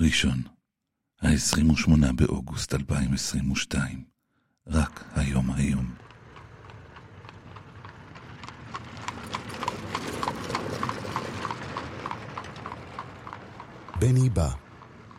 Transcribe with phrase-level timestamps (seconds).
[0.00, 0.42] ראשון,
[1.22, 4.04] ה-28 באוגוסט 2022,
[4.66, 5.94] רק היום היום.
[14.00, 14.48] בני בא,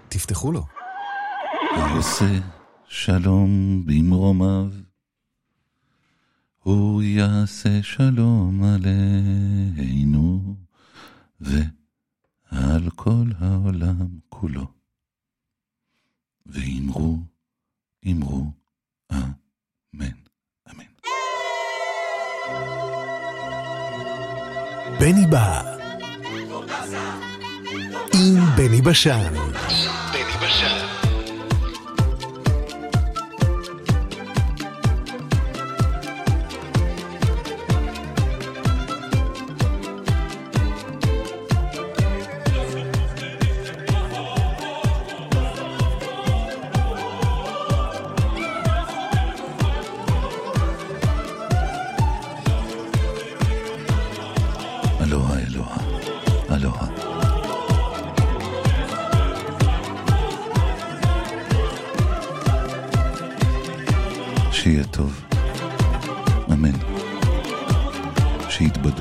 [0.09, 0.66] תפתחו לו.
[1.77, 2.39] העושה
[2.88, 4.71] שלום במרומיו,
[6.59, 10.55] הוא יעשה שלום עלינו,
[11.41, 11.80] ו...
[12.52, 14.65] על כל העולם כולו.
[16.45, 17.17] ואמרו,
[18.12, 18.45] אמרו,
[19.13, 20.17] אמן.
[20.71, 20.84] אמן.
[24.99, 25.76] בני בא.
[28.13, 29.34] עם בני בשן.
[29.70, 31.10] עם בני בשן.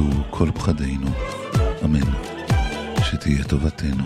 [0.01, 1.07] אבדו כל פחדינו.
[1.85, 2.11] אמן.
[3.05, 4.05] שתהיה טובתנו.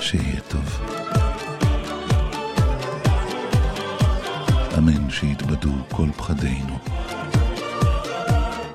[0.00, 0.80] שיהיה טוב.
[4.78, 6.78] אמן שיתבדו כל פחדינו.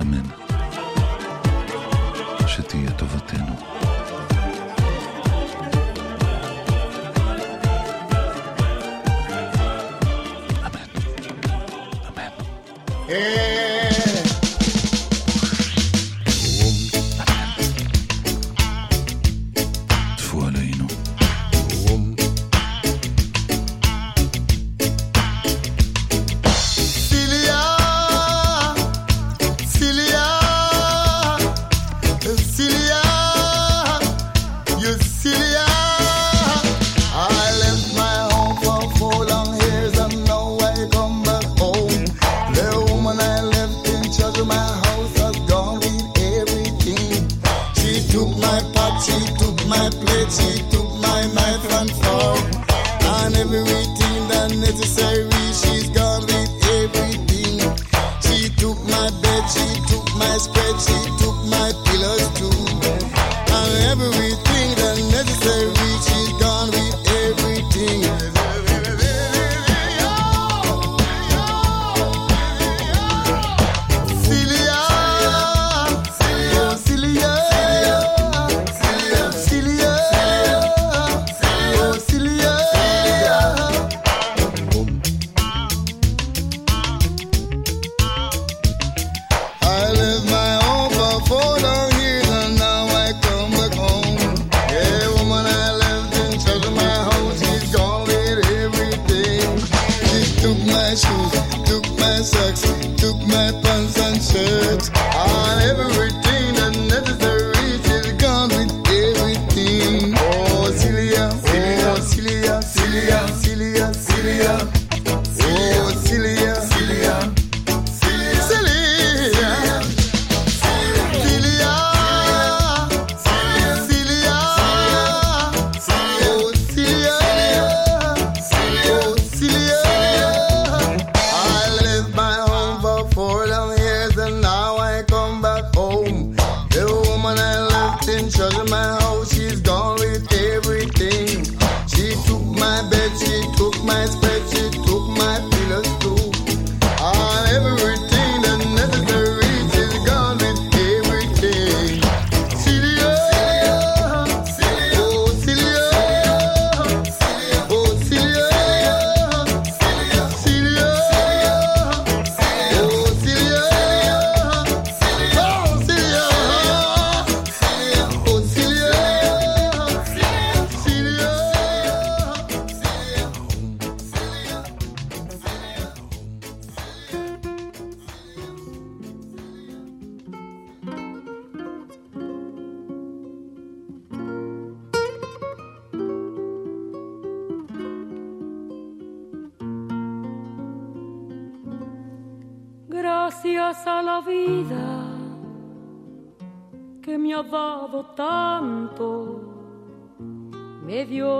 [0.02, 0.25] אמן.
[2.47, 3.91] שתהיה טובתנו.
[13.11, 13.70] Yeah.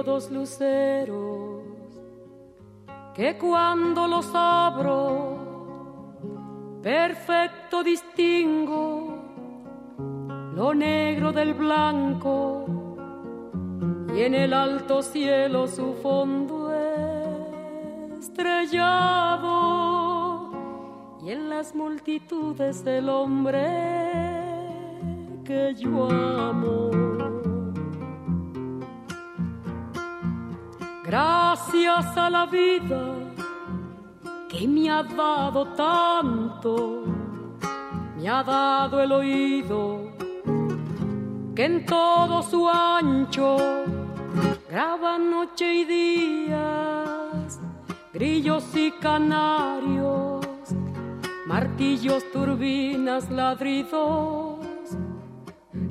[0.04, 1.64] Dos luceros
[3.14, 5.38] que cuando los abro,
[6.82, 9.18] perfecto distingo
[10.56, 12.66] lo negro del blanco
[14.16, 16.72] y en el alto cielo su fondo
[18.20, 19.52] estrellado
[21.24, 23.66] y en las multitudes del hombre
[25.44, 27.01] que yo amo.
[31.12, 33.02] Gracias a la vida
[34.48, 37.04] que me ha dado tanto,
[38.16, 40.10] me ha dado el oído
[41.54, 43.58] que en todo su ancho
[44.70, 47.60] graba noche y días,
[48.14, 50.46] grillos y canarios,
[51.46, 54.66] martillos, turbinas, ladridos,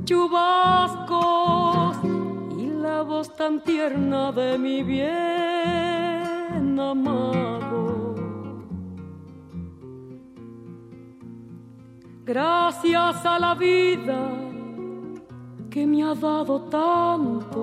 [0.04, 2.09] chubascos
[2.80, 5.10] la voz tan tierna de mi bien
[6.80, 8.14] amado.
[12.24, 14.18] Gracias a la vida
[15.70, 17.60] que me ha dado tanto,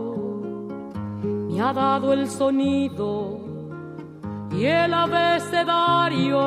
[1.24, 3.40] me ha dado el sonido
[4.52, 6.42] y el abecedario,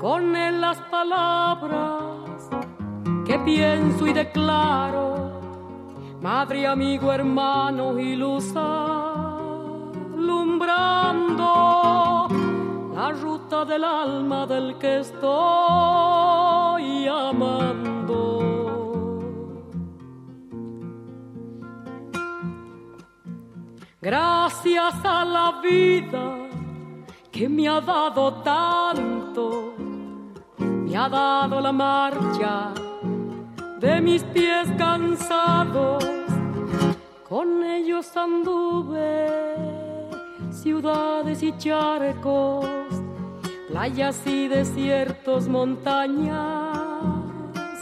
[0.00, 2.48] con él las palabras
[3.26, 5.29] que pienso y declaro,
[6.20, 9.38] madre, amigo, hermano y luz alumbrando
[12.94, 15.28] la ruta del alma del que estoy
[17.08, 18.40] amando.
[24.02, 26.36] Gracias a la vida
[27.30, 29.74] que me ha dado tanto,
[30.58, 32.72] me ha dado la marcha
[33.80, 36.04] de mis pies cansados,
[37.26, 39.56] con ellos anduve
[40.50, 42.66] ciudades y charcos,
[43.68, 46.78] playas y desiertos, montañas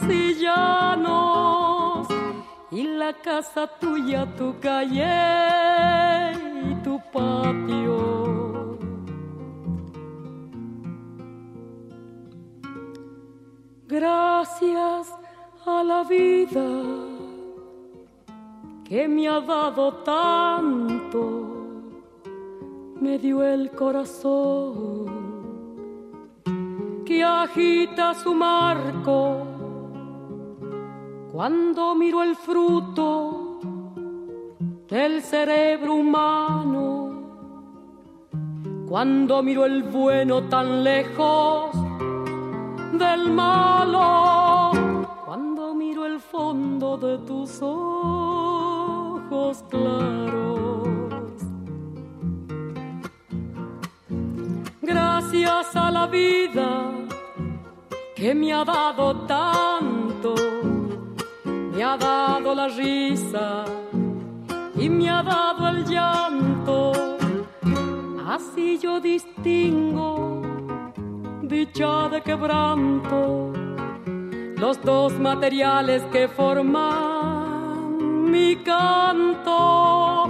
[0.09, 2.07] y llanos
[2.71, 6.31] y la casa tuya, tu calle
[6.71, 8.79] y tu patio.
[13.85, 15.18] Gracias
[15.77, 16.67] a la vida
[18.83, 21.21] que me ha dado tanto,
[22.99, 25.19] me dio el corazón
[27.05, 29.45] que agita su marco.
[31.31, 33.59] Cuando miro el fruto
[34.87, 37.09] del cerebro humano,
[38.87, 41.75] cuando miro el bueno tan lejos
[42.93, 44.38] del malo,
[45.29, 50.87] cuando miro el fondo de tus ojos claros.
[54.81, 56.89] Gracias a la vida
[58.15, 60.33] que me ha dado tanto
[61.45, 63.65] me ha dado la risa
[64.75, 66.91] y me ha dado el llanto.
[68.27, 70.29] Así yo distingo
[71.49, 73.51] dicha de quebranto,
[74.59, 80.27] los dos materiales que forman mi canto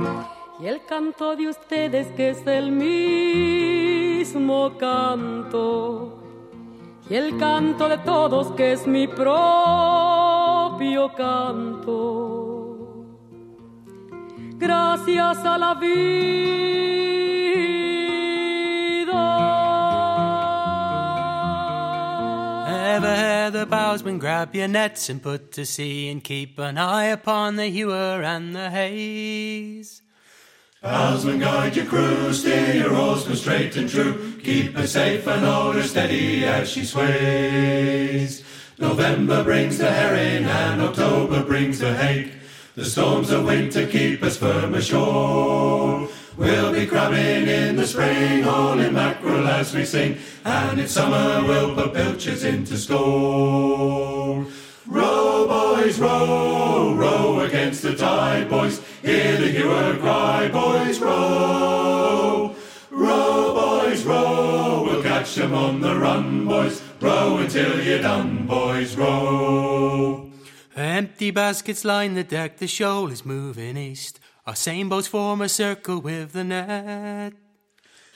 [0.60, 6.20] y el canto de ustedes que es el mismo canto
[7.10, 12.78] y el canto de todos que es mi propio canto.
[14.58, 16.20] Gracias a la vida.
[22.96, 23.29] Ever
[23.70, 28.22] bowsman grab your nets and put to sea and keep an eye upon the hewer
[28.24, 30.02] and the haze?
[30.82, 34.40] Bowsman, guide your crew, steer your oarsman straight and true.
[34.44, 38.44] Keep her safe and hold her steady as she sways.
[38.78, 42.32] November brings the herring and October brings the hake.
[42.76, 46.08] The storms of winter keep us firm ashore.
[46.40, 50.18] We'll be crabbing in the spring, hauling mackerel as we sing.
[50.46, 54.46] And in summer we'll put pilchards into store.
[54.88, 58.80] Row, boys, row, row against the tide, boys.
[59.02, 62.56] Hear the hewer cry, boys, row.
[62.90, 64.84] Row, boys, row.
[64.86, 66.82] We'll catch them on the run, boys.
[67.02, 70.32] Row until you're done, boys, row.
[70.74, 74.22] Empty baskets line the deck, the shoal is moving east.
[74.50, 77.34] Our same boats form a circle with the net.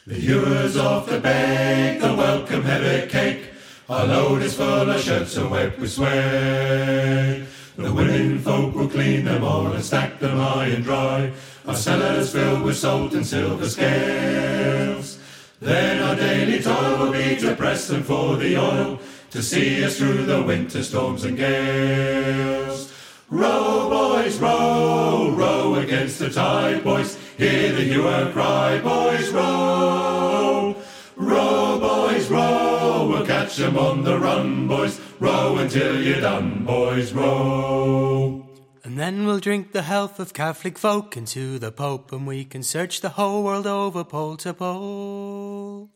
[0.07, 3.51] The hewers off the bank, the welcome headed cake.
[3.87, 7.43] Our load is full of shirts and wet with sweat.
[7.77, 11.31] The women folk will clean them all and stack them high and dry.
[11.67, 15.19] Our cellars filled with salt and silver scales.
[15.59, 18.99] Then our daily toil will be to press them for the oil,
[19.29, 22.92] to see us through the winter storms and gales.
[23.33, 27.17] Row, boys, row, row against the tide, boys.
[27.35, 30.75] Hear the hewer cry, boys, row.
[31.15, 35.01] Row, boys, row, we'll catch 'em on the run, boys.
[35.19, 38.45] Row until you're done, boys, row.
[38.83, 42.61] And then we'll drink the health of Catholic folk into the Pope, and we can
[42.61, 45.89] search the whole world over pole to pole.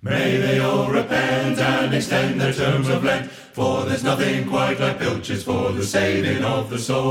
[0.00, 5.00] May they all repent and extend their terms of Lent, for there's nothing quite like
[5.00, 7.02] pilchards for the saving of the soul.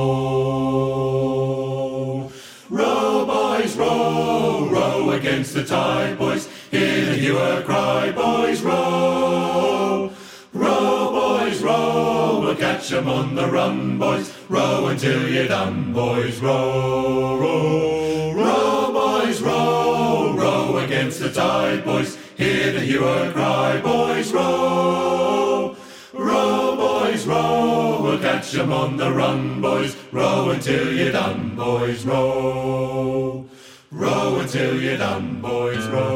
[2.69, 6.47] Row, boys, row, row against the tide, boys.
[6.71, 10.09] Hear the hewer cry, boys, row.
[10.53, 14.31] Row, boys, row, we'll catch 'em on the run, boys.
[14.47, 18.31] Row until you're done, boys, row, row.
[18.31, 22.17] Row, boys, row, row against the tide, boys.
[22.37, 25.75] Hear the hewer cry, boys, row.
[26.13, 29.95] Row, boys, row, we'll catch 'em on the run, boys.
[30.11, 33.43] Row until you're done, boys, row.
[33.91, 36.15] Row until you're done, boys, row.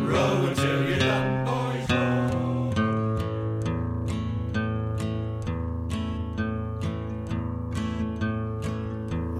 [0.00, 2.70] Row until you're done, boys, row.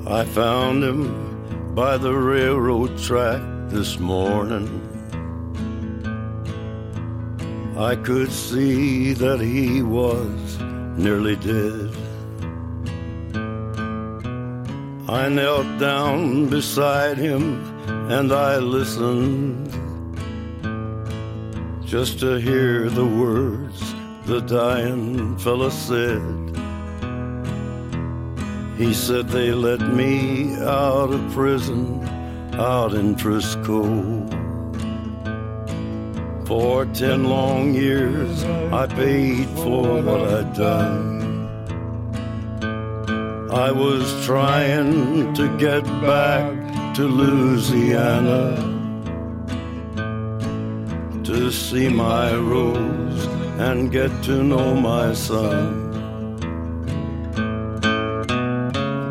[0.07, 4.86] I found him by the railroad track this morning.
[7.79, 10.59] I could see that he was
[10.97, 11.91] nearly dead.
[15.09, 17.63] I knelt down beside him
[18.11, 19.69] and I listened
[21.85, 26.23] just to hear the words the dying fella said.
[28.79, 32.03] He said they let me out of prison
[32.55, 34.26] out in Frisco.
[36.47, 41.17] For ten long years I paid for what I'd done.
[43.51, 48.55] I was trying to get back to Louisiana
[51.25, 53.27] to see my Rose
[53.59, 55.83] and get to know my son.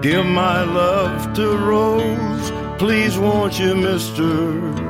[0.01, 4.84] Give my love to Rose, please won't you, mister?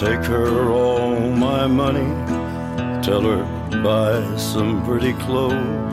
[0.00, 2.08] Take her all my money,
[3.02, 3.44] tell her
[3.82, 5.92] buy some pretty clothes.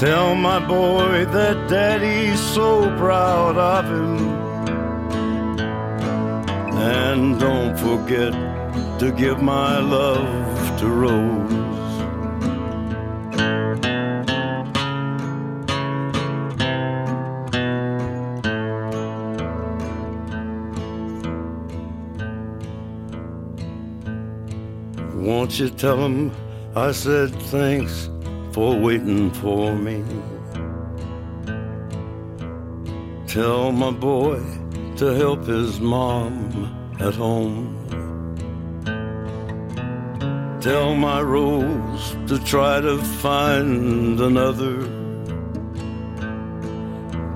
[0.00, 4.16] Tell my boy that daddy's so proud of him.
[6.78, 8.32] And don't forget
[9.00, 11.81] to give my love to Rose.
[25.52, 26.32] Won't you tell him
[26.74, 28.08] I said thanks
[28.52, 30.02] for waiting for me?
[33.26, 34.40] Tell my boy
[34.96, 37.76] to help his mom at home.
[40.62, 44.78] Tell my Rose to try to find another.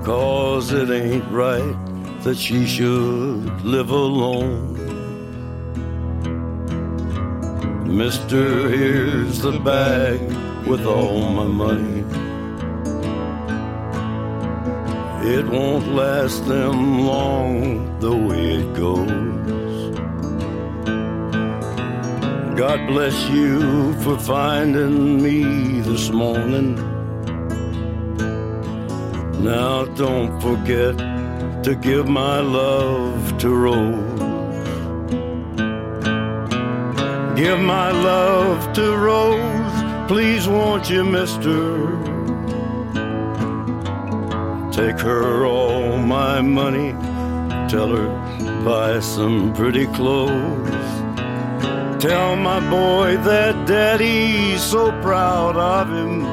[0.07, 1.77] Cause it ain't right
[2.23, 4.76] that she should live alone.
[7.97, 10.21] Mister, here's the bag
[10.67, 12.05] with all my money.
[15.27, 19.97] It won't last them long the way it goes.
[22.55, 26.75] God bless you for finding me this morning.
[29.43, 30.99] Now don't forget
[31.65, 34.26] to give my love to Rose.
[37.37, 41.91] Give my love to Rose, please won't you, mister?
[44.73, 46.93] Take her all my money,
[47.69, 48.27] tell her
[48.65, 50.87] buy some pretty clothes.
[52.03, 56.25] Tell my boy that daddy's so proud of him.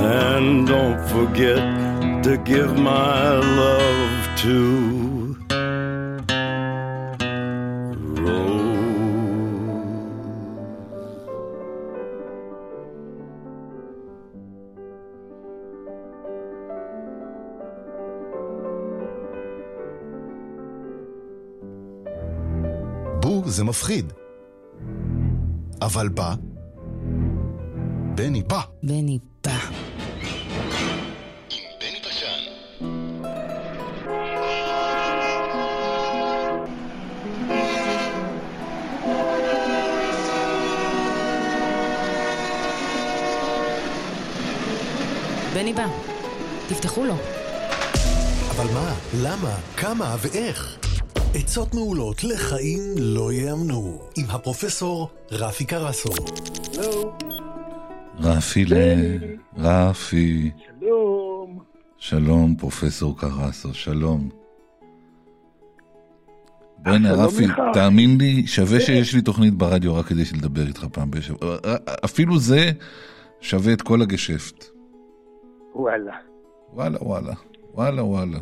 [0.00, 4.95] And don't forget to give my love to
[23.56, 24.12] זה מפחיד.
[25.82, 26.34] אבל בא
[28.14, 28.60] בני בא.
[28.82, 29.58] בני בא.
[45.54, 45.86] בני בא.
[46.68, 47.14] תפתחו לו.
[48.50, 50.85] אבל מה, למה, כמה ואיך?
[51.38, 56.08] עצות מעולות לחיים לא ייאמנו, עם הפרופסור רפי קרסו.
[58.18, 58.74] רפי ל...
[59.56, 60.50] רפי.
[60.66, 61.58] שלום.
[61.98, 64.28] שלום, פרופסור קרסו, שלום.
[66.78, 67.44] בוא'נה, רפי.
[67.72, 71.56] תאמין לי, שווה שיש לי תוכנית ברדיו רק כדי שלדבר איתך פעם בשבוע.
[72.04, 72.70] אפילו זה
[73.40, 74.64] שווה את כל הגשפט.
[75.74, 76.12] וואלה.
[76.72, 77.34] וואלה, וואלה.
[77.74, 78.38] וואלה, וואלה.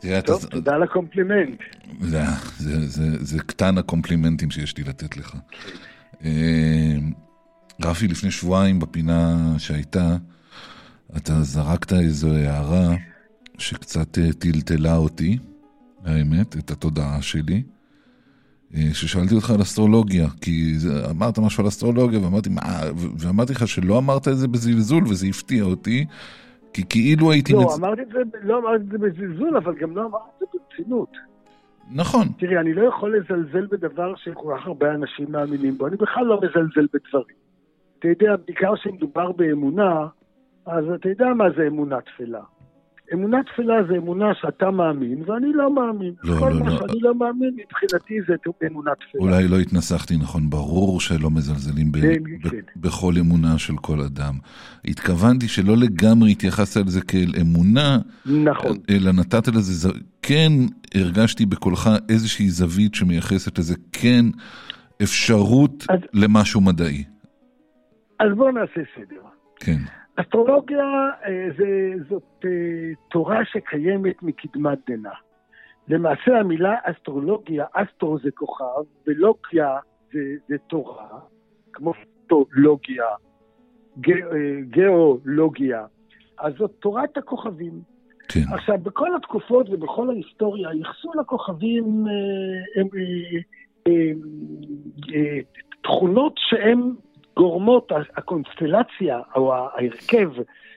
[0.00, 0.26] תראה, אתה...
[0.26, 1.58] טוב, תודה על הקומפלימנט.
[2.00, 2.22] זה,
[2.58, 5.36] זה, זה, זה קטן הקומפלימנטים שיש לי לתת לך.
[6.24, 6.96] אה,
[7.84, 10.16] רפי, לפני שבועיים בפינה שהייתה,
[11.16, 12.96] אתה זרקת איזו הערה
[13.58, 15.38] שקצת אה, טלטלה אותי,
[16.04, 17.62] האמת, את התודעה שלי,
[18.74, 20.76] אה, ששאלתי אותך על אסטרולוגיה, כי
[21.10, 22.80] אמרת משהו על אסטרולוגיה, ואמרתי, מה,
[23.18, 26.04] ואמרתי לך שלא אמרת את זה בזלזול, וזה הפתיע אותי,
[26.72, 27.52] כי כאילו הייתי...
[27.52, 30.48] לא, מצ- אמרתי את זה, לא אמרתי את זה בזלזול, אבל גם לא אמרתי את
[30.52, 31.16] זה ברצינות.
[31.94, 36.24] נכון, תראי, אני לא יכול לזלזל בדבר שכל כך הרבה אנשים מאמינים בו, אני בכלל
[36.24, 37.36] לא מזלזל בדברים.
[37.98, 40.06] אתה יודע, בעיקר כשמדובר באמונה,
[40.66, 42.40] אז אתה יודע מה זה אמונה תפלה.
[43.14, 46.12] אמונה תפלה זה אמונה שאתה מאמין, ואני לא מאמין.
[46.24, 46.78] לא, כל לא, מה לא.
[46.78, 48.34] שאני לא מאמין, מבחינתי זה
[48.70, 49.20] אמונה תפלה.
[49.20, 52.48] אולי לא התנסחתי נכון, ברור שלא מזלזלים ב- ב-.
[52.76, 54.34] בכל אמונה של כל אדם.
[54.84, 58.78] התכוונתי שלא לגמרי התייחסת לזה כאל אמונה, נכון.
[58.90, 59.88] אלא נתת לזה,
[60.22, 60.52] כן
[60.94, 64.24] הרגשתי בקולך איזושהי זווית שמייחסת לזה, כן
[65.02, 67.04] אפשרות אז- למשהו מדעי.
[68.20, 69.20] אז בואו נעשה סדר.
[69.60, 69.78] כן,
[70.16, 70.84] אסטרולוגיה
[71.24, 72.50] אה, זה, זאת אה,
[73.10, 75.10] תורה שקיימת מקדמת דנא.
[75.88, 79.78] למעשה המילה אסטרולוגיה, אסטרו זה כוכב, ולוגיה
[80.12, 81.08] זה, זה תורה,
[81.72, 81.92] כמו
[82.28, 83.04] פוטולוגיה,
[84.00, 85.84] ג- אה, גיאולוגיה.
[86.38, 87.72] אז זאת תורת הכוכבים.
[88.28, 92.12] כן, עכשיו, בכל התקופות ובכל ההיסטוריה ייחסו לכוכבים אה,
[92.76, 94.12] אה, אה, אה,
[95.14, 95.38] אה,
[95.82, 96.92] תכונות שהן
[97.36, 100.30] גורמות, הקונסטלציה או ההרכב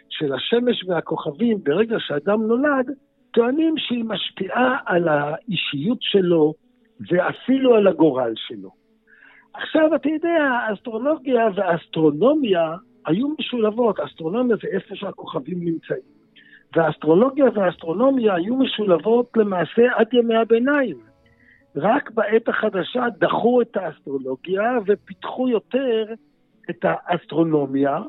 [0.09, 2.91] של השמש והכוכבים ברגע שאדם נולד,
[3.31, 6.53] טוענים שהיא משפיעה על האישיות שלו
[7.09, 8.69] ואפילו על הגורל שלו.
[9.53, 13.99] עכשיו, אתה יודע, האסטרולוגיה והאסטרונומיה היו משולבות.
[13.99, 16.13] אסטרונומיה זה איפה שהכוכבים נמצאים.
[16.75, 20.97] והאסטרולוגיה והאסטרונומיה היו משולבות למעשה עד ימי הביניים.
[21.75, 26.05] רק בעת החדשה דחו את האסטרולוגיה ופיתחו יותר
[26.69, 27.99] את האסטרונומיה,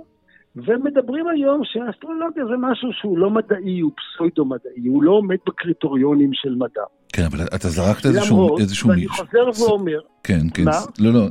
[0.56, 6.54] ומדברים היום שהאסטרולוגיה זה משהו שהוא לא מדעי, הוא פסוידו-מדעי, הוא לא עומד בקריטריונים של
[6.54, 6.82] מדע.
[7.12, 8.36] כן, אבל אתה זרקת איזשהו...
[8.36, 10.70] למרות, איזשהו ואני מ- חוזר ואומר, כן, כן, מה?
[11.00, 11.26] לא, לא,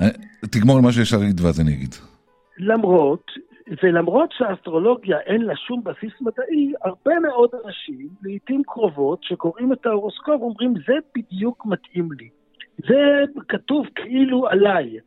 [0.00, 0.08] אה,
[0.50, 1.94] תגמור על מה שיש להגיד ואז אני אגיד.
[2.58, 3.24] למרות,
[3.82, 10.42] ולמרות שהאסטרולוגיה אין לה שום בסיס מדעי, הרבה מאוד אנשים, לעיתים קרובות, שקוראים את ההורוסקופ,
[10.42, 12.28] אומרים, זה בדיוק מתאים לי.
[12.88, 14.98] זה כתוב כאילו עליי.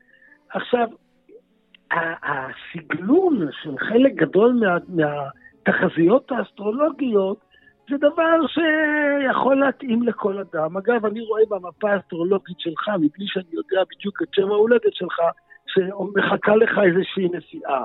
[0.53, 0.87] עכשיו,
[1.93, 7.37] ה- הסגלון של חלק גדול מה, מהתחזיות האסטרולוגיות,
[7.89, 10.77] זה דבר שיכול להתאים לכל אדם.
[10.77, 15.19] אגב, אני רואה במפה האסטרולוגית שלך, מבלי שאני יודע בדיוק את שם ההולדת שלך,
[15.67, 17.83] שמחכה לך איזושהי נסיעה.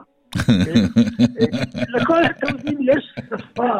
[1.94, 3.78] לכל, יודעים, יש שפה,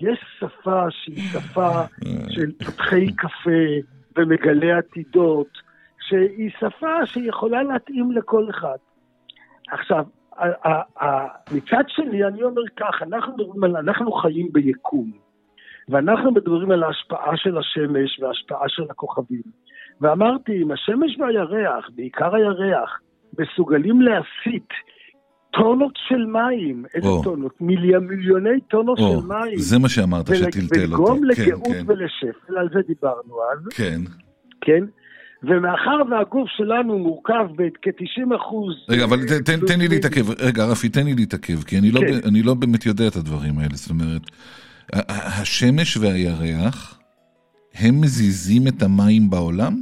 [0.00, 1.82] יש שפה שהיא שפה
[2.28, 5.48] של פותחי קפה ומגלי עתידות,
[6.08, 8.76] שהיא שפה שיכולה להתאים לכל אחד.
[9.72, 10.04] עכשיו,
[11.52, 15.12] מצד שני, אני אומר כך, אנחנו, מדברים על, אנחנו חיים ביקום,
[15.88, 19.42] ואנחנו מדברים על ההשפעה של השמש וההשפעה של הכוכבים.
[20.00, 23.00] ואמרתי, אם השמש והירח, בעיקר הירח,
[23.38, 24.68] מסוגלים להסיט
[25.50, 27.22] טונות של מים, איזה או.
[27.24, 27.60] טונות?
[27.60, 29.58] מילי, מיליוני טונות או, של מים.
[29.58, 30.78] זה מה שאמרת ול- שטלטל אותי.
[30.80, 34.00] ולגרום כן, לגאות כן, ולשפל, על זה דיברנו אז, כן.
[34.60, 34.84] כן?
[35.42, 38.74] ומאחר והגוף שלנו מורכב בכ-90 אחוז...
[38.88, 42.06] רגע, אבל תן, תן לי להתעכב, רגע, רפי, תן לי להתעכב, כי אני לא, כן.
[42.06, 43.74] ב- אני לא באמת יודע את הדברים האלה.
[43.74, 44.22] זאת אומרת,
[45.40, 47.00] השמש והירח,
[47.74, 49.72] הם מזיזים את המים בעולם?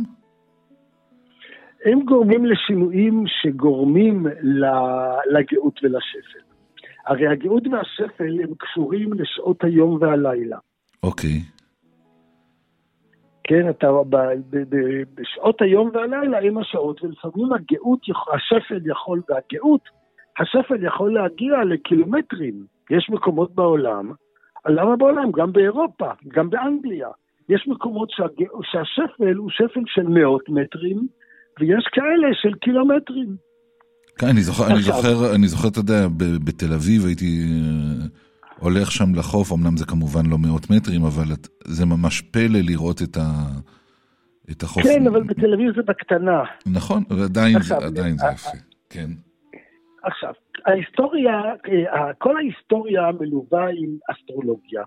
[1.84, 4.26] הם גורמים לשינויים שגורמים
[5.30, 6.40] לגאות ולשפל.
[7.06, 10.58] הרי הגאות והשפל הם קשורים לשעות היום והלילה.
[11.02, 11.40] אוקיי.
[13.44, 14.16] כן, אתה ב,
[14.50, 14.76] ב, ב,
[15.14, 18.00] בשעות היום והלילה הם השעות, ולפעמים הגאות,
[18.34, 19.80] השפל יכול, והגאות,
[20.38, 22.64] השפל יכול להגיע לקילומטרים.
[22.90, 24.12] יש מקומות בעולם,
[24.68, 25.30] למה בעולם?
[25.32, 27.08] גם באירופה, גם באנגליה.
[27.48, 28.24] יש מקומות שה,
[28.62, 31.06] שהשפל הוא שפל של מאות מטרים,
[31.60, 33.36] ויש כאלה של קילומטרים.
[34.18, 36.06] כן, אני זוכר, אני זוכר, אני זוכר, אתה יודע,
[36.46, 38.06] בתל אביב הייתי אה,
[38.60, 43.02] הולך שם לחוף, אמנם זה כמובן לא מאות מטרים, אבל את- זה ממש פלא לראות
[43.02, 43.26] את, ה,
[44.50, 44.82] את החוף.
[44.82, 46.42] כן, אבל בתל אביב זה בקטנה.
[46.66, 48.50] נכון, ועדיין זה, עכשיו, עדיין זה אה, יפה,
[48.90, 49.10] כן.
[50.02, 50.32] עכשיו,
[50.66, 51.32] ההיסטוריה,
[51.94, 54.82] אה, כל ההיסטוריה מלווה עם אסטרולוגיה.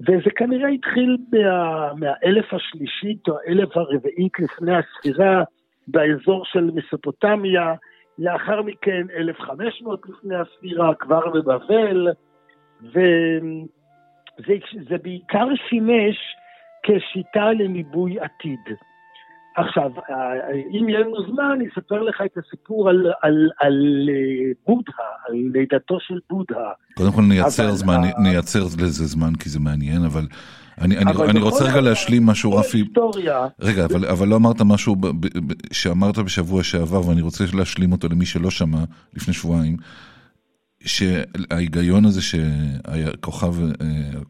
[0.00, 5.42] וזה כנראה התחיל מה, מהאלף השלישית או האלף הרביעית לפני הספירה
[5.88, 7.74] באזור של מסופוטמיה,
[8.18, 12.08] לאחר מכן 1500 לפני הספירה כבר בבבל,
[14.38, 16.16] וזה בעיקר שימש
[16.82, 18.76] כשיטה לניבוי עתיד.
[19.56, 19.90] עכשיו,
[20.72, 25.34] אם יהיה לנו זמן, אני אספר לך את הסיפור על, על, על אה, בודהה, על
[25.52, 26.72] לידתו של בודהה.
[26.94, 30.26] קודם כל נייצר אבל זמן, ה- נייצר לזה זמן, כי זה מעניין, אבל
[30.80, 32.78] אני, אני, אני רוצה רגע להשלים משהו, רפי.
[32.78, 37.44] ההיסטוריה, רגע, אבל, אבל לא אמרת משהו ב, ב, ב, שאמרת בשבוע שעבר, ואני רוצה
[37.54, 38.78] להשלים אותו למי שלא שמע
[39.14, 39.76] לפני שבועיים,
[40.84, 44.20] שההיגיון הזה שהכוכב, אה,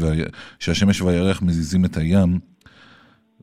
[0.00, 0.08] וה,
[0.58, 2.38] שהשמש והירח מזיזים את הים,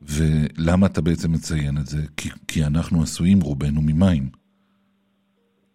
[0.02, 1.98] ולמה אתה בעצם מציין את זה?
[2.18, 4.24] כי, כי אנחנו עשויים רובנו ממים.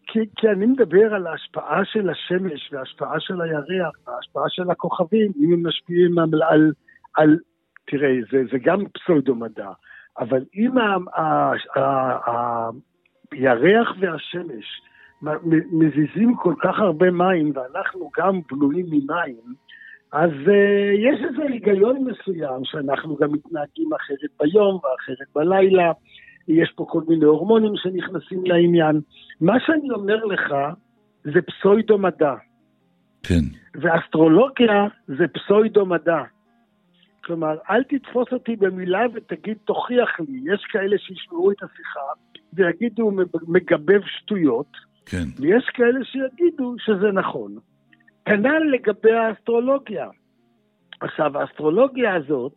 [0.06, 5.52] כי, כי אני מדבר על ההשפעה של השמש וההשפעה של הירח וההשפעה של הכוכבים, אם
[5.52, 6.72] הם משפיעים על, על,
[7.16, 7.38] על
[7.86, 9.70] תראה, זה, זה גם פסאודו-מדע,
[10.18, 10.70] אבל אם
[13.32, 14.82] הירח והשמש
[15.72, 19.54] מזיזים כל כך הרבה מים ואנחנו גם בנויים ממים,
[20.12, 20.50] אז uh,
[20.98, 25.92] יש איזה היגיון מסוים שאנחנו גם מתנהגים אחרת ביום ואחרת בלילה.
[26.48, 29.00] יש פה כל מיני הורמונים שנכנסים לעניין.
[29.40, 30.54] מה שאני אומר לך
[31.24, 32.34] זה פסוידו-מדע,
[33.22, 36.22] כן, ואסטרולוגיה זה פסוידו-מדע.
[37.24, 40.40] כלומר, אל תתפוס אותי במילה ותגיד, תוכיח לי.
[40.54, 42.00] יש כאלה שישמעו את השיחה
[42.52, 43.10] ויגידו,
[43.48, 45.24] מגבב שטויות, כן.
[45.36, 47.58] ויש כאלה שיגידו שזה נכון.
[48.24, 50.08] כנ"ל לגבי האסטרולוגיה.
[51.00, 52.54] עכשיו, האסטרולוגיה הזאת,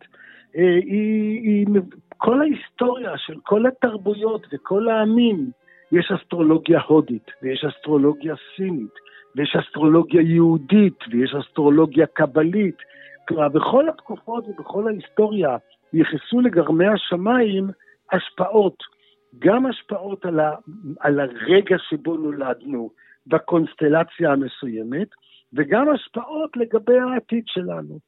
[0.56, 1.66] אה, היא, היא,
[2.08, 5.50] כל ההיסטוריה של כל התרבויות וכל העמים,
[5.92, 8.94] יש אסטרולוגיה הודית, ויש אסטרולוגיה סינית,
[9.36, 12.76] ויש אסטרולוגיה יהודית, ויש אסטרולוגיה קבלית.
[13.28, 15.56] כלומר, בכל התקופות ובכל ההיסטוריה
[15.92, 17.70] ייחסו לגרמי השמיים
[18.12, 18.76] השפעות,
[19.38, 20.54] גם השפעות על, ה,
[21.00, 22.90] על הרגע שבו נולדנו
[23.26, 25.08] בקונסטלציה המסוימת,
[25.52, 27.98] וגם השפעות לגבי העתיד שלנו.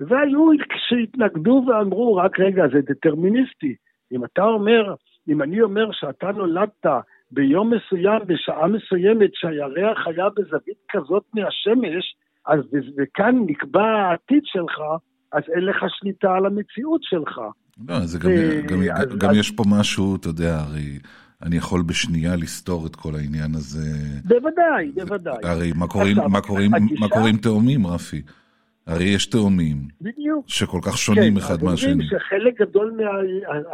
[0.00, 0.48] והיו
[0.88, 3.74] שהתנגדו ואמרו, רק רגע, זה דטרמיניסטי.
[4.12, 4.94] אם אתה אומר,
[5.28, 6.86] אם אני אומר שאתה נולדת
[7.30, 12.14] ביום מסוים, בשעה מסוימת, שהירח היה בזווית כזאת מהשמש,
[12.46, 12.60] אז
[12.96, 14.80] וכאן נקבע העתיד שלך,
[15.32, 17.40] אז אין לך שליטה על המציאות שלך.
[17.88, 20.98] לא, זה גם, אה, גם, אז- גם אז- יש פה משהו, אתה יודע, הרי
[21.42, 23.96] אני יכול בשנייה לסתור את כל העניין הזה.
[24.24, 25.36] בוודאי, בוודאי.
[25.42, 28.22] הרי מה קוראים, עכשיו, מה קוראים, הגישה- מה קוראים תאומים, רפי?
[28.86, 30.44] הרי יש תאומים בדיוק.
[30.48, 32.04] שכל כך שונים אחד כן, אומרים מהשני.
[32.06, 33.02] שחלק גדול מה...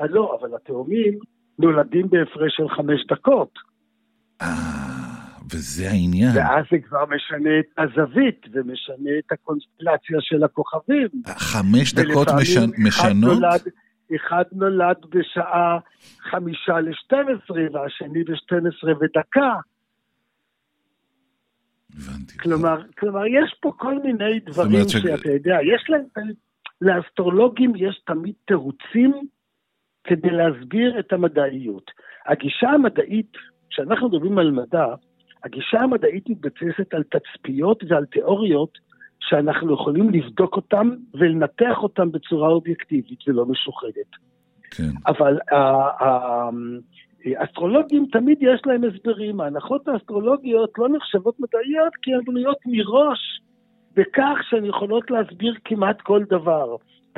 [0.01, 1.19] אה, לא, אבל התאומים
[1.59, 3.51] נולדים בהפרש של חמש דקות.
[4.43, 4.47] אה,
[5.53, 6.31] וזה העניין.
[6.37, 11.09] ואז זה כבר משנה את הזווית ומשנה את הקונסטלציה של הכוכבים.
[11.37, 12.61] חמש דקות משנ...
[12.61, 13.41] אחד משנות?
[13.41, 13.61] נולד,
[14.17, 15.79] אחד נולד בשעה
[16.31, 19.55] חמישה לשתים עשרה והשני בשתים עשרה ודקה.
[21.97, 22.39] הבנתי.
[22.39, 26.05] כלומר, כלומר, יש פה כל מיני דברים ש- שאתה יודע, יש להם,
[26.81, 29.13] לאסטרולוגים יש תמיד תירוצים
[30.05, 31.91] כדי להסביר את המדעיות.
[32.27, 33.33] הגישה המדעית,
[33.71, 34.87] כשאנחנו מדברים על מדע,
[35.45, 38.79] הגישה המדעית מתבססת על תצפיות ועל תיאוריות
[39.29, 44.11] שאנחנו יכולים לבדוק אותן ולנתח אותן בצורה אובייקטיבית ולא משוחדת.
[44.71, 44.91] כן.
[45.07, 46.51] אבל ה- ה-
[47.25, 49.41] האסטרולוגים תמיד יש להם הסברים.
[49.41, 53.41] ההנחות האסטרולוגיות לא נחשבות מדעיות כי הן בנויות מראש
[53.97, 56.77] בכך שהן יכולות להסביר כמעט כל דבר.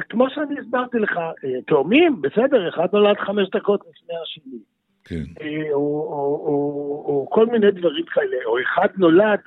[0.08, 4.58] כמו שאני הסברתי לך, אה, תאומים, בסדר, אחד נולד חמש דקות לפני השני.
[5.04, 5.42] כן.
[5.42, 9.40] אה, או, או, או, או כל מיני דברים כאלה, או אחד נולד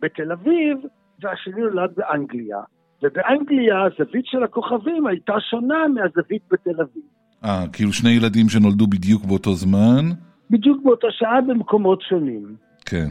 [0.00, 0.78] בתל אביב
[1.24, 2.58] והשני נולד באנגליה.
[3.02, 7.02] ובאנגליה הזווית של הכוכבים הייתה שונה מהזווית בתל אביב.
[7.44, 10.04] אה, כאילו שני ילדים שנולדו בדיוק באותו זמן?
[10.50, 12.56] בדיוק באותה שעה במקומות שונים.
[12.86, 13.08] כן.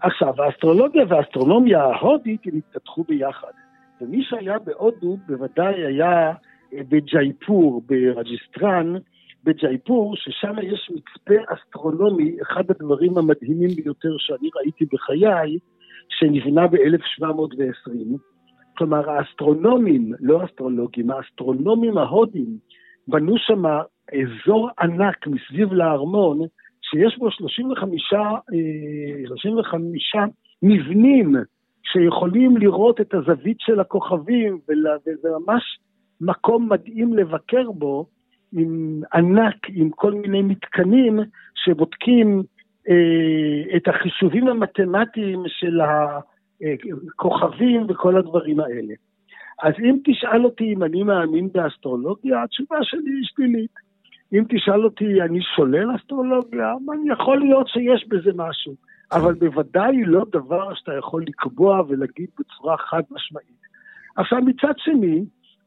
[0.00, 3.52] עכשיו, האסטרולוגיה והאסטרונומיה ההודית הם התפתחו ביחד.
[4.00, 6.32] ומי שהיה בהודו בוודאי היה
[6.74, 8.94] אה, בג'ייפור, ברג'סטאן,
[9.44, 15.58] בג'ייפור, ששם יש מצפה אסטרונומי, אחד הדברים המדהימים ביותר שאני ראיתי בחיי,
[16.10, 18.18] שנבנה ב-1720.
[18.76, 22.58] כלומר, האסטרונומים, לא האסטרולוגים, האסטרונומים ההודים,
[23.08, 23.62] בנו שם
[24.12, 26.38] אזור ענק מסביב לארמון,
[26.82, 28.12] שיש בו 35,
[29.26, 30.24] 35 אה,
[30.62, 31.34] מבנים
[31.82, 35.62] שיכולים לראות את הזווית של הכוכבים, וזה ממש
[36.20, 38.06] מקום מדהים לבקר בו,
[38.52, 41.20] עם ענק, עם כל מיני מתקנים
[41.54, 42.42] שבודקים
[43.76, 48.94] את החישובים המתמטיים של הכוכבים וכל הדברים האלה.
[49.62, 53.90] אז אם תשאל אותי אם אני מאמין באסטרולוגיה, התשובה שלי היא שלילית.
[54.32, 56.74] אם תשאל אותי, אני שולל אסטרולוגיה,
[57.06, 58.74] יכול להיות שיש בזה משהו,
[59.12, 63.60] אבל בוודאי לא דבר שאתה יכול לקבוע ולהגיד בצורה חד משמעית.
[64.16, 65.24] עכשיו, מצד שני,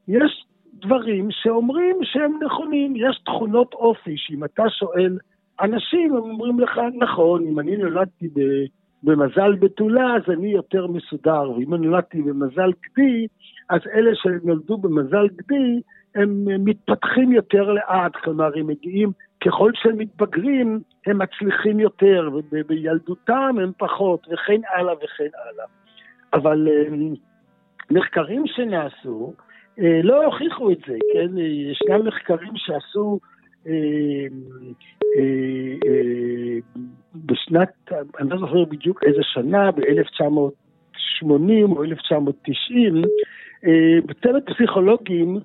[0.08, 5.18] יש דברים שאומרים שהם נכונים, יש תכונות אופי, שאם אתה שואל
[5.62, 8.30] אנשים, הם אומרים לך, נכון, אם אני נולדתי
[9.04, 13.28] במזל בתולה, אז אני יותר מסודר, ואם אני נולדתי במזל גדי,
[13.70, 15.82] אז אלה שנולדו במזל גדי,
[16.16, 19.12] הם מתפתחים יותר לאט, כלומר, הם מגיעים,
[19.46, 25.66] ככל שהם מתבגרים, הם מצליחים יותר, ובילדותם הם פחות, וכן הלאה וכן הלאה.
[26.34, 26.96] אבל אה,
[27.92, 29.34] מחקרים שנעשו,
[29.80, 31.38] אה, לא הוכיחו את זה, כן?
[31.38, 33.20] ישנם מחקרים שעשו
[33.68, 34.28] אה,
[37.16, 41.26] בשנת, אני לא זוכר בדיוק איזה שנה, ב-1980
[41.76, 43.02] או 1990,
[44.06, 45.40] בצוות פסיכולוגים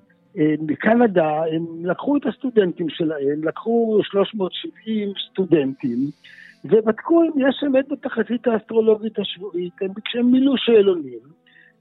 [0.65, 5.97] בקנדה, הם לקחו את הסטודנטים שלהם, לקחו 370 סטודנטים,
[6.65, 11.19] ובדקו אם יש אמת בתחזית האסטרולוגית השבועית, הם כשהם מילאו שאלונים,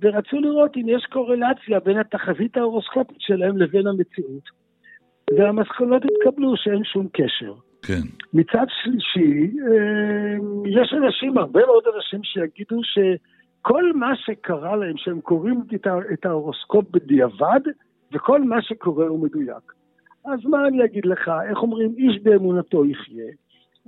[0.00, 4.42] ורצו לראות אם יש קורלציה בין התחזית ההורוסקופית שלהם לבין המציאות.
[5.38, 7.54] והמסקנות התקבלו שאין שום קשר.
[7.88, 8.02] כן.
[8.32, 15.62] מצד שלישי, אה, יש אנשים, הרבה מאוד אנשים שיגידו שכל מה שקרה להם, שהם קוראים
[16.12, 17.60] את ההורוסקופ בדיעבד,
[18.12, 19.72] וכל מה שקורה הוא מדויק.
[20.24, 23.26] אז מה אני אגיד לך, איך אומרים, איש באמונתו יחיה.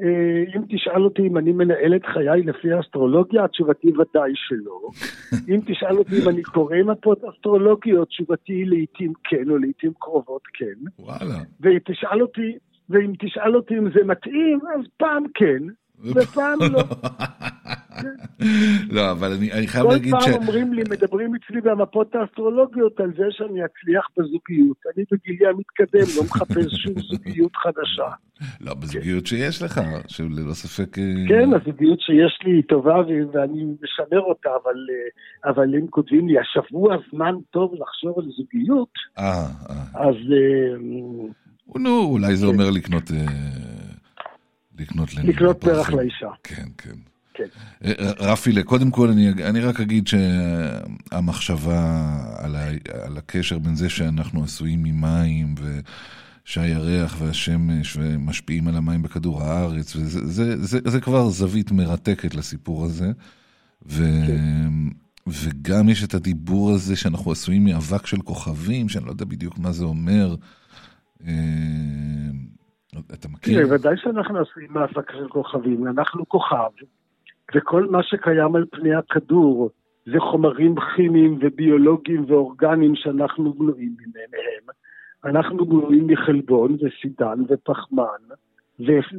[0.03, 4.81] אה, אם תשאל אותי אם אני מנהל את חיי לפי האסטרולוגיה, התשובתי ודאי שלא.
[5.55, 10.91] אם תשאל אותי אם אני קורא מפות אסטרולוגיות, תשובתי לעיתים כן או לעיתים קרובות כן.
[10.99, 11.39] וואלה.
[11.61, 12.59] ואם תשאל אותי,
[12.91, 15.63] ואם תשאל אותי אם זה מתאים, אז פעם כן,
[16.05, 16.83] ופעם לא.
[18.97, 20.25] לא, אבל אני, אני חייב להגיד ש...
[20.25, 24.77] כל פעם אומרים לי, מדברים אצלי במפות האסטרולוגיות על זה שאני אצליח בזוגיות.
[24.95, 28.09] אני בגילי המתקדם לא מחפש שום זוגיות חדשה.
[28.61, 30.99] לא, בזוגיות שיש לך, שללא ספק...
[30.99, 32.97] אה, כן, הזוגיות שיש לי היא טובה
[33.33, 38.93] ואני משמר אותה, אבל, אה, אבל אם כותבים לי, השבוע זמן טוב לחשוב על זוגיות,
[39.19, 39.47] אה,
[39.95, 40.17] אז...
[41.79, 42.53] נו, אולי זה כן.
[42.53, 43.11] אומר לקנות...
[44.81, 46.31] לקנות לנינה לקנות פרח לאישה.
[46.43, 46.95] כן, כן.
[47.35, 47.45] כן.
[48.19, 52.69] רפי, קודם כל אני, אני רק אגיד שהמחשבה על, ה,
[53.05, 55.55] על הקשר בין זה שאנחנו עשויים ממים
[56.45, 62.85] ושהירח והשמש ומשפיעים על המים בכדור הארץ, וזה זה, זה, זה כבר זווית מרתקת לסיפור
[62.85, 63.13] הזה.
[63.87, 64.05] ו...
[64.27, 64.71] כן.
[65.27, 69.73] וגם יש את הדיבור הזה שאנחנו עשויים מאבק של כוכבים, שאני לא יודע בדיוק מה
[69.73, 70.35] זה אומר.
[71.27, 72.31] אה,
[73.15, 73.69] אתה מכיר?
[73.69, 75.87] כן, ודאי שאנחנו עשויים מאבק של כוכבים.
[75.87, 76.71] אנחנו כוכב,
[77.55, 79.71] וכל מה שקיים על פני הכדור
[80.07, 84.75] זה חומרים כימיים וביולוגיים ואורגניים שאנחנו בנויים מהם.
[85.25, 88.23] אנחנו בנויים מחלבון וסידן ופחמן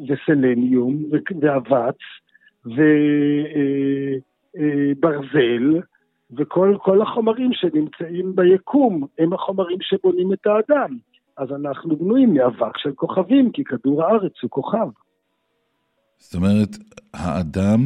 [0.08, 1.04] וסלניום
[1.42, 1.98] ואבץ
[4.56, 5.82] וברזל
[6.38, 10.98] וכל החומרים שנמצאים ביקום הם החומרים שבונים את האדם.
[11.42, 14.88] אז אנחנו בנויים מאבק של כוכבים, כי כדור הארץ הוא כוכב.
[16.18, 16.70] זאת אומרת,
[17.14, 17.80] האדם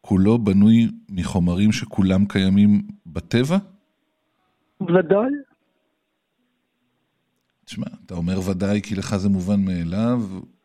[0.00, 3.56] כולו בנוי מחומרים שכולם קיימים בטבע?
[4.80, 5.30] ודאי.
[7.64, 10.18] תשמע, אתה אומר ודאי כי לך זה מובן מאליו,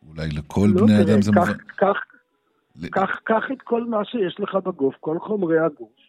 [0.08, 1.58] אולי לכל לא, בני אדם זה כך, מובן...
[1.76, 1.96] קח,
[2.90, 5.99] קח, קח את כל מה שיש לך בגוף, כל חומרי הגוף.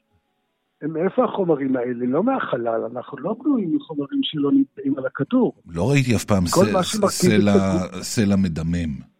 [0.87, 2.05] מאיפה החומרים האלה?
[2.05, 5.53] לא מהחלל, אנחנו לא בנויים מחומרים שלא נמצאים על הכדור.
[5.67, 6.81] לא ראיתי אף פעם סלע,
[8.01, 9.11] סלע מדמם.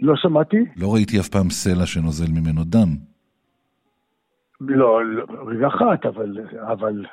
[0.00, 0.56] לא שמעתי?
[0.76, 2.88] לא ראיתי אף פעם סלע שנוזל ממנו דם.
[4.60, 6.38] לא, לא רגע אחת, אבל,
[6.72, 7.04] אבל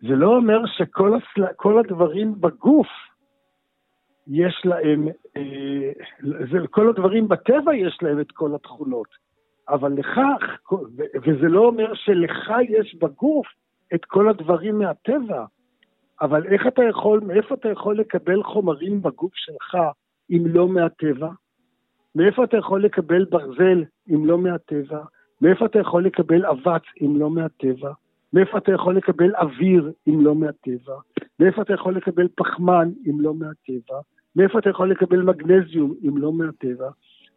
[0.00, 1.78] זה לא אומר שכל הסל...
[1.78, 2.86] הדברים בגוף
[4.26, 9.29] יש להם, אה, זה, כל הדברים בטבע יש להם את כל התכונות.
[9.70, 10.20] אבל לך,
[11.26, 13.46] וזה לא אומר שלך יש בגוף
[13.94, 15.44] את כל הדברים מהטבע,
[16.20, 19.76] אבל איך אתה יכול, מאיפה אתה יכול לקבל חומרים בגוף שלך
[20.30, 21.30] אם לא מהטבע?
[22.14, 25.02] מאיפה אתה יכול לקבל ברזל אם לא מהטבע?
[25.42, 27.92] מאיפה אתה יכול לקבל אבץ אם לא מהטבע?
[28.32, 30.94] מאיפה אתה יכול לקבל אוויר אם לא מהטבע?
[31.40, 34.00] מאיפה אתה יכול לקבל פחמן אם לא מהטבע?
[34.36, 36.90] מאיפה אתה יכול לקבל מגנזיום אם לא מהטבע?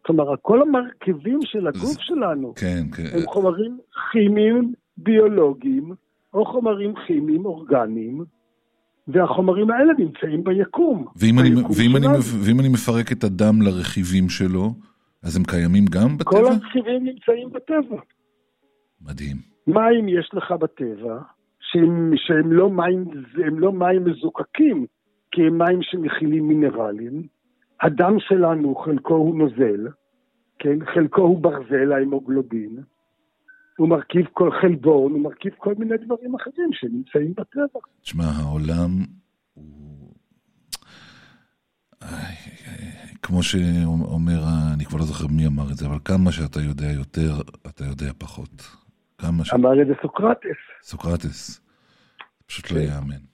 [0.06, 3.18] כלומר, כל המרכיבים של הגוף שלנו כן, כן.
[3.18, 3.78] הם חומרים
[4.12, 5.92] כימיים, ביולוגיים,
[6.34, 8.24] או חומרים כימיים אורגניים,
[9.08, 11.06] והחומרים האלה נמצאים ביקום.
[11.16, 12.06] ואם אני, ביקום ואם, אני.
[12.44, 14.70] ואם אני מפרק את הדם לרכיבים שלו,
[15.22, 16.50] אז הם קיימים גם כל בטבע?
[16.50, 18.00] הרכיבים נמצאים בטבע.
[19.02, 19.36] מדהים.
[19.66, 21.18] מים יש לך בטבע,
[21.60, 23.04] שהם, שהם לא, מים,
[23.52, 24.86] לא מים מזוקקים,
[25.30, 27.33] כי הם מים שמכילים מינרלים.
[27.84, 29.88] הדם שלנו, חלקו הוא נוזל,
[30.58, 30.78] כן?
[30.94, 32.76] חלקו הוא ברזל, ההמוגלובין.
[33.78, 37.80] הוא מרכיב כל חלבון, הוא מרכיב כל מיני דברים אחרים שנמצאים בטבע.
[38.00, 38.90] תשמע, העולם
[39.54, 40.12] הוא...
[42.02, 42.36] איי,
[43.22, 44.40] כמו שאומר,
[44.74, 47.32] אני כבר לא זוכר מי אמר את זה, אבל כמה שאתה יודע יותר,
[47.66, 48.62] אתה יודע פחות.
[49.18, 49.54] כמה ש...
[49.54, 50.60] אמר את זה סוקרטס.
[50.82, 51.60] סוקרטס.
[52.46, 53.33] פשוט לא יאמן.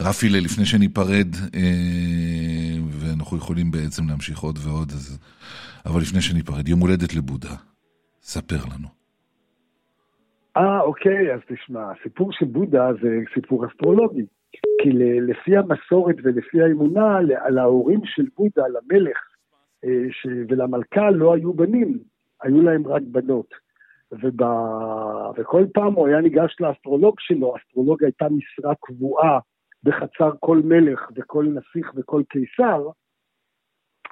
[0.00, 5.18] רפי, לפני שניפרד, אה, ואנחנו יכולים בעצם להמשיך עוד ועוד, אז...
[5.86, 7.54] אבל לפני שניפרד, יום הולדת לבודה.
[8.20, 8.88] ספר לנו.
[10.56, 14.26] אה, אוקיי, אז תשמע, הסיפור של בודה זה סיפור אסטרולוגי.
[14.82, 19.18] כי לפי המסורת ולפי האמונה, ל- על ההורים של בודה, למלך
[19.84, 20.26] אה, ש...
[20.48, 21.98] ולמלכה, לא היו בנים,
[22.42, 23.54] היו להם רק בנות.
[24.12, 24.42] וב...
[25.38, 29.38] וכל פעם הוא היה ניגש לאסטרולוג שלו, אסטרולוג הייתה משרה קבועה
[29.86, 32.88] בחצר כל מלך וכל נסיך וכל קיסר,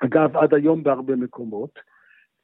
[0.04, 1.78] אגב, עד היום בהרבה מקומות.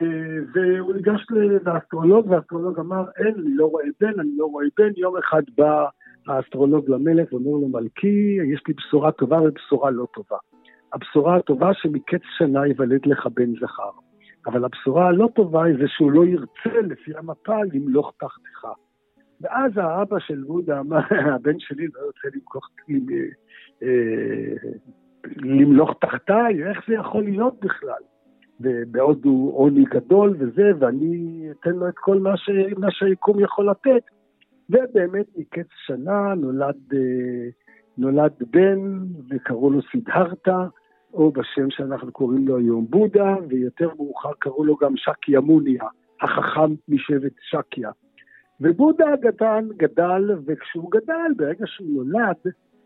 [0.03, 0.07] אה,
[0.55, 1.27] והוא ניגש
[1.64, 4.90] לאסטרולוג, והאסטרולוג אמר, אין, אני לא רואה בן, אני לא רואה בן.
[4.97, 5.87] יום אחד בא
[6.27, 10.37] האסטרולוג למלך ואומר לו, מלכי, יש לי בשורה טובה ובשורה לא טובה.
[10.93, 13.90] הבשורה הטובה שמקץ שנה ייוולד לך בן זכר.
[14.47, 18.66] אבל הבשורה הלא טובה היא זה שהוא לא ירצה לפי המפה למלוך תחתיך.
[19.40, 21.00] ואז האבא של בודה אמר,
[21.35, 22.70] הבן שלי לא יוצא למכוח,
[23.83, 24.68] אה,
[25.37, 28.03] למלוך תחתיי, איך זה יכול להיות בכלל?
[28.61, 32.50] ובעוד הוא עוני גדול וזה, ואני אתן לו את כל מה, ש...
[32.79, 34.03] מה שהיקום יכול לתת.
[34.70, 37.48] ובאמת מקץ שנה נולד, אה,
[37.98, 38.98] נולד בן,
[39.31, 40.66] וקראו לו סידהרתה,
[41.14, 45.85] או בשם שאנחנו קוראים לו היום בודה, ויותר מאוחר קראו לו גם שקיה מוניה,
[46.20, 47.90] החכם משבט שקיה.
[48.61, 52.37] ובודה הגדל גדל, וכשהוא גדל, ברגע שהוא נולד,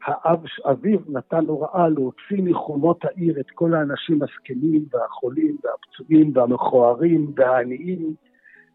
[0.04, 8.14] האב, אביו נתן הוראה להוציא מחומות העיר את כל האנשים הזקנים והחולים והפצועים והמכוערים והעניים,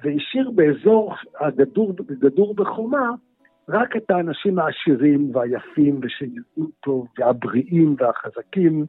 [0.04, 3.12] והשאיר באזור הגדור, גדור בחומה
[3.70, 8.86] רק את האנשים העשירים והיפים ושנראו טוב והבריאים והחזקים.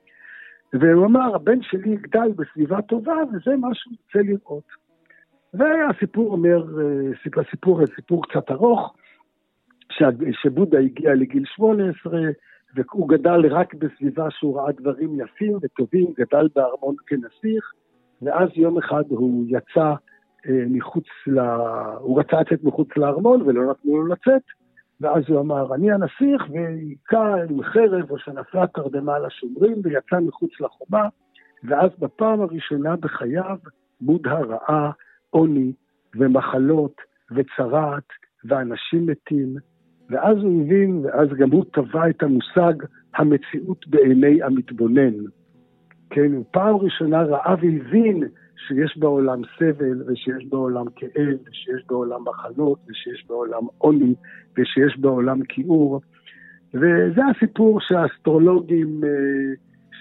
[0.72, 4.79] והוא אמר, הבן שלי יגדל בסביבה טובה וזה מה שהוא רוצה לראות.
[5.54, 6.64] והסיפור אומר,
[7.36, 8.94] הסיפור, סיפור קצת ארוך,
[10.42, 12.20] שבודה הגיע לגיל 18,
[12.74, 17.72] והוא גדל רק בסביבה שהוא ראה דברים יפים וטובים, גדל בארמון כנסיך,
[18.22, 19.94] ואז יום אחד הוא יצא
[20.46, 21.38] אה, מחוץ ל...
[22.00, 24.42] הוא רצה לצאת מחוץ לארמון ולא נתנו לו לצאת,
[25.00, 30.50] ואז הוא אמר, אני הנסיך, והיכה עם חרב או שנפלה תרדמה על השומרים, ויצא מחוץ
[30.60, 31.08] לחומה,
[31.64, 33.56] ואז בפעם הראשונה בחייו,
[34.00, 34.90] בודה ראה
[35.30, 35.72] עוני
[36.14, 36.94] ומחלות
[37.30, 38.08] וצרעת
[38.44, 39.56] ואנשים מתים,
[40.10, 42.74] ואז הוא הבין, ואז גם הוא טבע את המושג
[43.14, 45.14] המציאות בעיני המתבונן.
[46.10, 48.22] כן, הוא פעם ראשונה ראה והבין
[48.68, 54.14] שיש בעולם סבל, ושיש בעולם כאב, ושיש בעולם מחלות, ושיש בעולם עוני,
[54.58, 56.00] ושיש בעולם כיעור.
[56.74, 59.00] וזה הסיפור שהאסטרולוגים,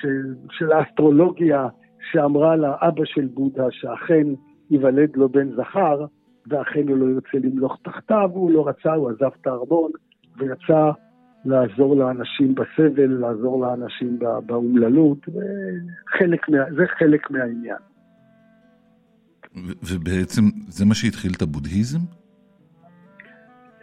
[0.01, 1.67] של, של האסטרולוגיה,
[2.11, 4.27] שאמרה לאבא של בודה שאכן
[4.69, 6.05] ייוולד לו בן זכר,
[6.47, 9.91] ואכן הוא לא יוצא למלוך תחתיו, הוא לא רצה, הוא עזב את הארמון
[10.37, 10.91] ויצא
[11.45, 17.77] לעזור לאנשים בסבל, לעזור לאנשים באומללות, וזה חלק מהעניין.
[19.83, 21.99] ובעצם זה מה שהתחיל את הבודהיזם?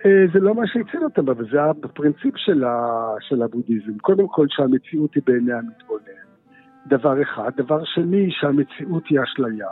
[0.05, 2.77] זה לא מה שהציל אותם, אבל זה הפרינציפ של, ה,
[3.21, 3.99] של הבודהיזם.
[3.99, 6.27] קודם כל שהמציאות היא בעיני המתבונן,
[6.87, 7.51] דבר אחד.
[7.57, 9.69] דבר שני, שהמציאות היא אשליה.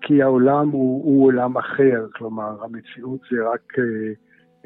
[0.00, 3.84] כי העולם הוא, הוא עולם אחר, כלומר, המציאות זה רק אה,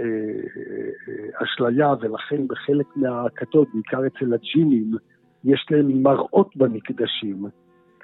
[0.00, 4.92] אה, אה, אשליה, ולכן בחלק מהכתות, בעיקר אצל הג'ינים,
[5.44, 7.44] יש להם מראות במקדשים.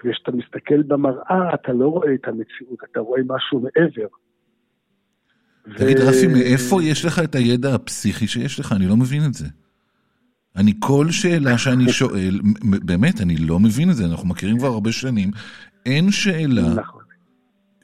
[0.05, 4.09] וכשאתה מסתכל במראה, אתה לא רואה את המציאות, אתה רואה משהו מעבר.
[5.77, 6.09] תגיד, ו...
[6.09, 8.73] רפי, מאיפה יש לך את הידע הפסיכי שיש לך?
[8.73, 9.47] אני לא מבין את זה.
[10.57, 12.41] אני כל שאלה שאני שואל,
[12.85, 15.31] באמת, אני לא מבין את זה, אנחנו מכירים כבר הרבה שנים,
[15.87, 16.98] אין שאלה, נכון.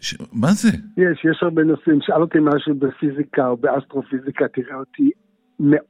[0.05, 0.14] ש...
[0.32, 0.68] מה זה?
[0.96, 1.98] יש, יש הרבה נושאים.
[2.02, 5.11] שאל אותי משהו בפיזיקה או באסטרופיזיקה, תראה אותי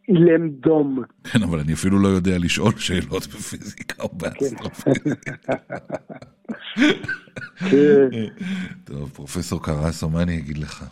[0.09, 1.03] אילם דום.
[1.25, 5.33] כן, אבל אני אפילו לא יודע לשאול שאלות בפיזיקה או באסטרופיזיקה.
[7.71, 8.09] כן.
[8.85, 10.85] טוב, פרופסור קרסו, מה אני אגיד לך?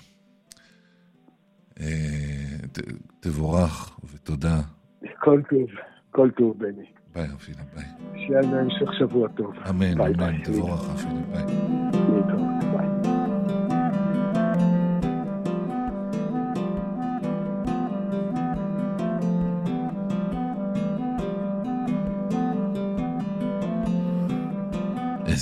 [1.80, 1.86] אה,
[3.20, 4.60] תבורך ותודה.
[5.20, 5.68] כל טוב,
[6.10, 6.86] כל טוב, בני.
[7.14, 7.84] ביי, אפילה, ביי.
[8.14, 9.54] שיהיה לנו המשך שבוע טוב.
[9.70, 10.42] אמן, ביי, אמן, ביי.
[10.44, 12.71] תבורך, אפילה, ביי.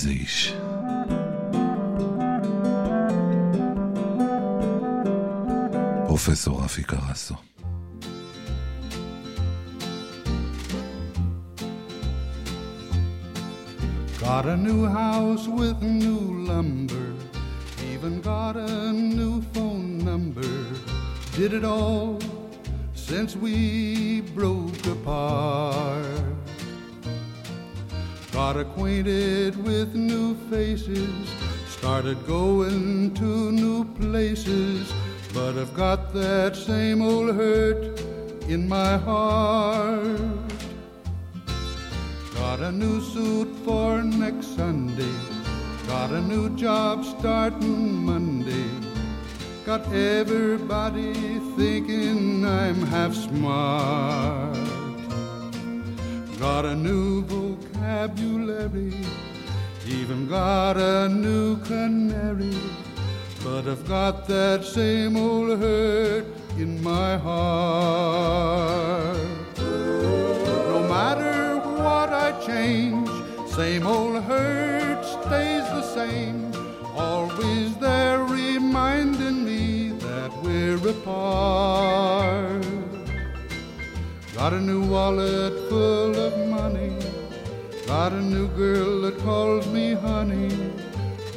[0.00, 0.54] איזה איש.
[6.06, 7.34] פרופסור רפי קרסו.
[14.26, 17.08] Got a new house with new lumber,
[17.92, 20.52] even got a new phone number.
[21.36, 22.18] Did it all
[22.94, 23.56] since we
[24.34, 26.39] broke apart.
[28.31, 31.29] Got acquainted with new faces,
[31.67, 34.91] started going to new places,
[35.33, 37.99] but I've got that same old hurt
[38.47, 40.17] in my heart.
[42.35, 45.15] Got a new suit for next Sunday.
[45.87, 48.69] Got a new job starting Monday.
[49.65, 51.13] Got everybody
[51.57, 54.55] thinking I'm half smart.
[56.39, 57.21] Got a new
[57.81, 58.93] vocabulary.
[59.87, 62.55] Even got a new canary.
[63.43, 66.25] But I've got that same old hurt
[66.57, 67.57] in my heart.
[69.57, 73.09] No matter what I change,
[73.49, 76.53] same old hurt stays the same.
[76.95, 82.63] Always there reminding me that we're apart.
[84.35, 87.10] Got a new wallet full of money.
[87.91, 90.49] Got a new girl that calls me honey.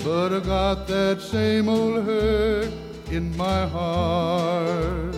[0.04, 2.72] But I got that same old hurt
[3.10, 5.16] in my heart.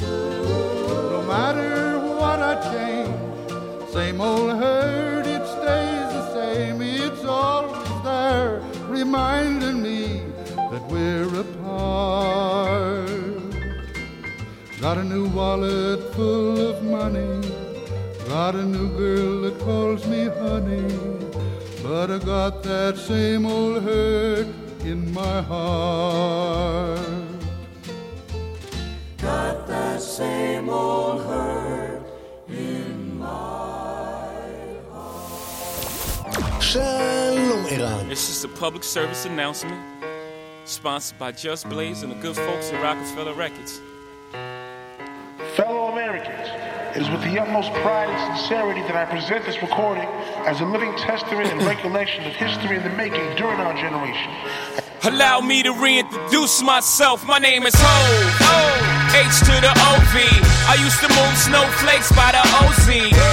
[0.00, 6.80] No matter what I change, same old hurt, it stays the same.
[6.80, 10.22] It's always there, reminding me
[10.56, 13.10] that we're apart.
[14.80, 17.49] Got a new wallet full of money.
[18.30, 20.86] Got a new girl that calls me honey,
[21.82, 24.46] but I got that same old hurt
[24.84, 27.00] in my heart.
[29.18, 32.02] Got that same old hurt
[32.48, 33.26] in my
[34.92, 36.62] heart.
[36.62, 38.08] Shalom, Iran.
[38.08, 39.82] This is a public service announcement
[40.66, 43.80] sponsored by Just Blaze and the good folks at Rockefeller Records
[47.00, 50.04] it is with the utmost pride and sincerity that I present this recording
[50.44, 54.28] as a living testament and recollection of history in the making during our generation.
[55.04, 57.24] Allow me to reintroduce myself.
[57.24, 59.00] My name is Ho.
[59.16, 60.14] H to the OV.
[60.68, 62.88] I used to move snowflakes by the OZ.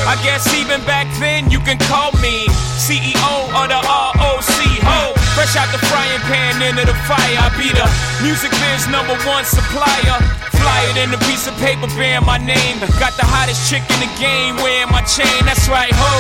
[0.07, 2.47] I guess even back then you can call me
[2.79, 4.76] CEO of the ROC.
[5.37, 7.37] Fresh out the frying pan into the fire.
[7.37, 7.85] I be the
[8.25, 10.17] music biz number one supplier.
[10.49, 12.81] Fly it in a piece of paper bearing my name.
[12.97, 15.45] Got the hottest chick in the game wearing my chain.
[15.45, 16.13] That's right, ho.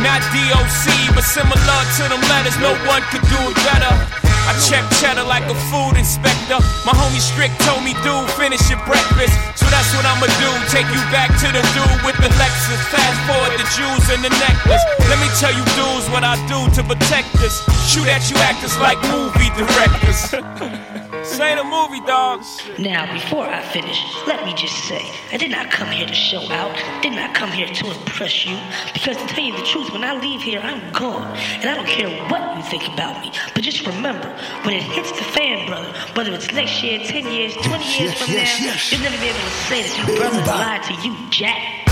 [0.00, 2.56] Not DOC, but similar to them letters.
[2.56, 4.21] No one could do it better.
[4.48, 6.58] I check cheddar like a food inspector.
[6.82, 9.34] My homie Strick told me, dude, finish your breakfast.
[9.54, 10.50] So that's what I'ma do.
[10.68, 12.80] Take you back to the dude with the Lexus.
[12.90, 14.82] Fast forward the jewels and the necklace.
[15.06, 17.62] Let me tell you, dudes, what I do to protect us.
[17.86, 20.98] Shoot at you actors like movie directors.
[21.24, 22.42] Say the movie, dog.
[22.80, 26.42] Now, before I finish, let me just say, I did not come here to show
[26.50, 28.58] out, did not come here to impress you,
[28.92, 31.30] because to tell you the truth, when I leave here, I'm gone,
[31.62, 33.30] and I don't care what you think about me.
[33.54, 34.26] But just remember,
[34.66, 38.18] when it hits the fan, brother, whether it's next year, 10 years, 20 years yes,
[38.18, 38.92] from yes, now, yes.
[38.92, 41.86] you'll never be able to say that your brother lied to you, Jack.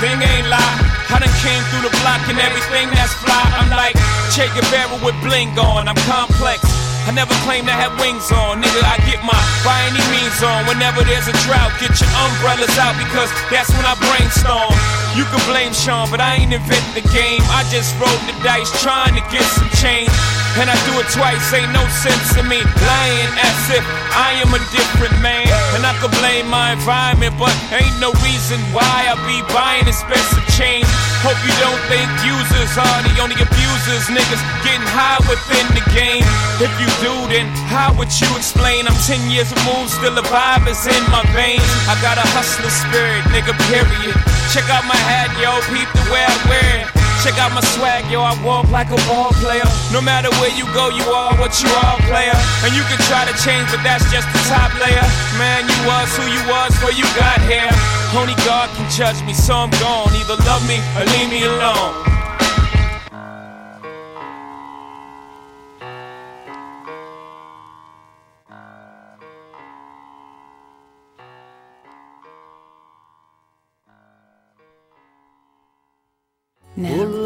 [0.00, 0.80] Thing ain't lie.
[1.12, 3.44] I done came through the block and everything that's fly.
[3.60, 3.94] I'm like
[4.32, 5.86] Che Guevara with bling on.
[5.86, 6.81] I'm complex.
[7.06, 8.62] I never claim to have wings on.
[8.62, 9.34] Nigga, I get my
[9.66, 10.66] by any means on.
[10.70, 15.01] Whenever there's a drought, get your umbrellas out because that's when I brainstorm.
[15.12, 17.44] You can blame Sean, but I ain't inventing the game.
[17.52, 20.08] I just rolled the dice trying to get some change.
[20.56, 24.52] And I do it twice, ain't no sense in me lying as if I am
[24.52, 25.48] a different man.
[25.72, 30.44] And I could blame my environment, but ain't no reason why I be buying expensive
[30.52, 30.88] chains.
[31.24, 34.12] Hope you don't think users are the only abusers.
[34.12, 36.24] Niggas getting high within the game.
[36.60, 38.84] If you do, then how would you explain?
[38.84, 41.64] I'm 10 years removed, still the vibe is in my veins.
[41.88, 44.16] I got a hustler spirit, nigga, period.
[44.52, 46.86] Check out my hat, yo, peep the way I wear it.
[47.22, 49.66] Check out my swag, yo, I walk like a ball player.
[49.94, 52.34] No matter where you go, you are what you are, player.
[52.66, 55.06] And you can try to change, but that's just the top layer.
[55.38, 57.70] Man, you was who you was before you got here.
[58.18, 60.10] Only God can judge me, so I'm gone.
[60.18, 62.11] Either love me or leave me alone.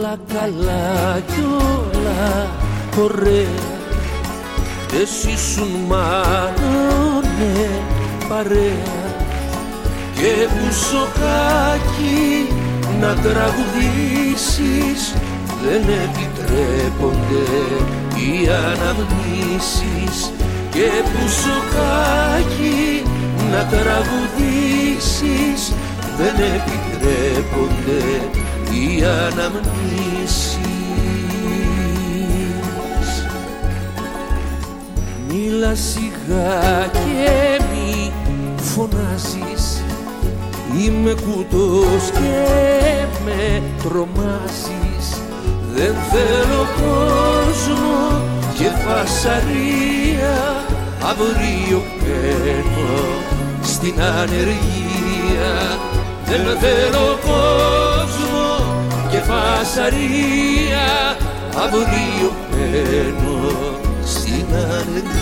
[0.07, 2.51] Όλα καλά κι όλα.
[3.05, 3.61] Ωραία.
[5.03, 7.69] Εσύ σου μάνωνε
[8.29, 9.05] παρέα.
[10.15, 12.25] Και μπουσοκάκι
[13.01, 15.01] να τραγουδήσεις
[15.65, 17.47] Δεν επιτρέπονται
[18.17, 20.17] οι αναμνήσεις
[20.71, 22.79] Και μπουσοκάκι
[23.51, 25.61] να τραγουδήσεις
[26.17, 28.01] Δεν επιτρέπονται
[28.71, 30.59] οι αναμνήσεις.
[35.29, 38.13] Μίλα σιγά και μη
[38.57, 39.83] φωνάζεις.
[40.79, 42.45] Είμαι κουτός και
[43.25, 45.21] με τρομάζεις.
[45.75, 48.21] Δεν θέλω κόσμο
[48.59, 50.65] και φασαρία.
[51.03, 53.05] Αύριο παίρνω
[53.63, 55.79] στην ανεργία.
[56.27, 57.76] Δεν θέλω κόσμο και
[59.27, 61.17] φασαρία
[61.57, 63.51] Αύριο παίρνω
[64.05, 65.17] στην ανεργία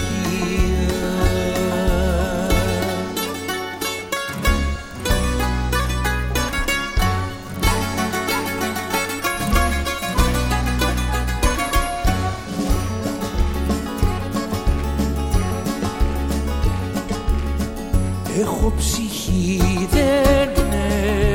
[18.40, 20.48] Έχω ψυχή, δεν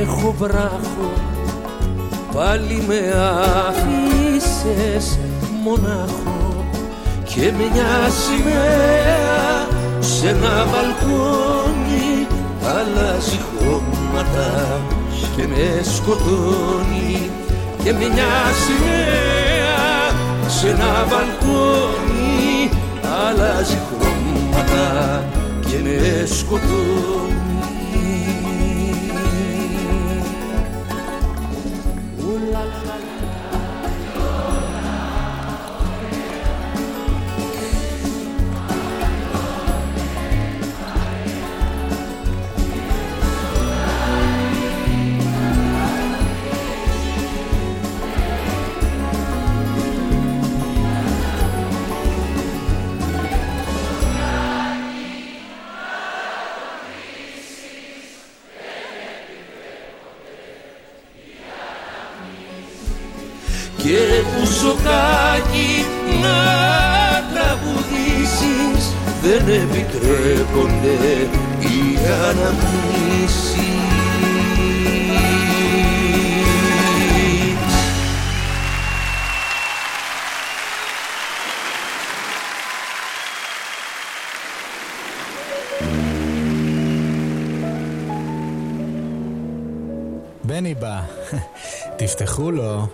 [0.02, 1.29] έχω βράχο
[2.34, 3.14] Πάλι με
[3.68, 5.20] άφησες
[5.64, 6.66] μονάχο
[7.24, 9.68] Και μια σημαία
[10.00, 12.28] σε ένα μπαλκόνι
[12.64, 14.80] Αλλάζει χρώματα
[15.36, 17.30] και με σκοτώνει.
[17.84, 18.32] Και μια
[18.64, 20.12] σημαία
[20.48, 22.70] σε ένα μπαλκόνι
[23.28, 25.24] Αλλάζει χρώματα
[25.60, 27.39] και με σκοτώνει
[70.10, 71.30] ντρέπονται
[71.60, 71.98] οι
[72.30, 73.60] αναμνήσεις.
[90.42, 91.06] Μπένιμπα,
[91.98, 92.92] τη φτεχούλο.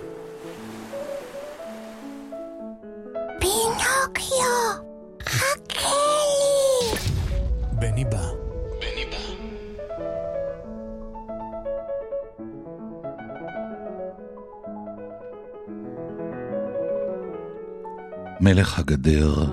[18.46, 19.46] מלך הגדר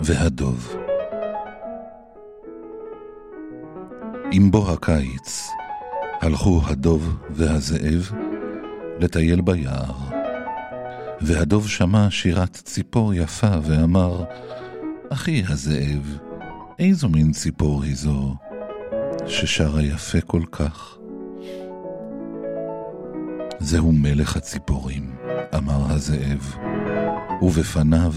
[0.00, 0.76] והדוב.
[4.32, 5.48] עם בוא הקיץ
[6.20, 8.10] הלכו הדוב והזאב
[9.00, 9.94] לטייל ביער,
[11.20, 14.24] והדוב שמע שירת ציפור יפה ואמר,
[15.10, 16.18] אחי הזאב,
[16.78, 18.34] איזו מין ציפור היא זו
[19.26, 20.96] ששרה יפה כל כך?
[23.58, 25.16] זהו מלך הציפורים,
[25.56, 26.56] אמר הזאב,
[27.42, 28.12] ובפניו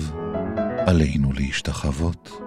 [0.85, 2.41] עלינו להשתחוות.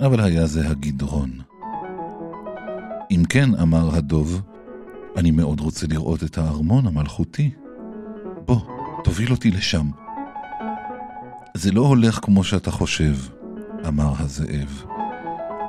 [0.00, 1.30] אבל היה זה הגדרון.
[3.10, 4.42] אם כן, אמר הדוב,
[5.16, 7.50] אני מאוד רוצה לראות את הארמון המלכותי.
[8.46, 8.60] בוא,
[9.04, 9.90] תוביל אותי לשם.
[11.54, 13.14] זה לא הולך כמו שאתה חושב,
[13.88, 14.84] אמר הזאב.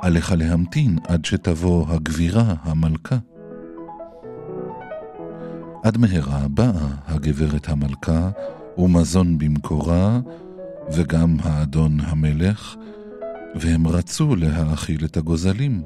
[0.02, 3.16] עליך להמתין עד שתבוא הגבירה, המלכה.
[5.82, 8.30] עד מהרה באה הגברת המלכה,
[8.80, 10.20] ומזון במקורה,
[10.92, 12.76] וגם האדון המלך,
[13.54, 15.82] והם רצו להאכיל את הגוזלים.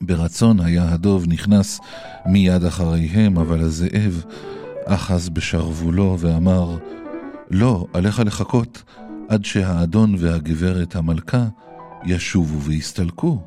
[0.00, 1.80] ברצון היה הדוב נכנס
[2.26, 4.24] מיד אחריהם, אבל הזאב
[4.84, 6.78] אחז בשרוולו ואמר,
[7.50, 8.82] לא, עליך לחכות
[9.28, 11.46] עד שהאדון והגברת המלכה
[12.06, 13.42] ישובו ויסתלקו.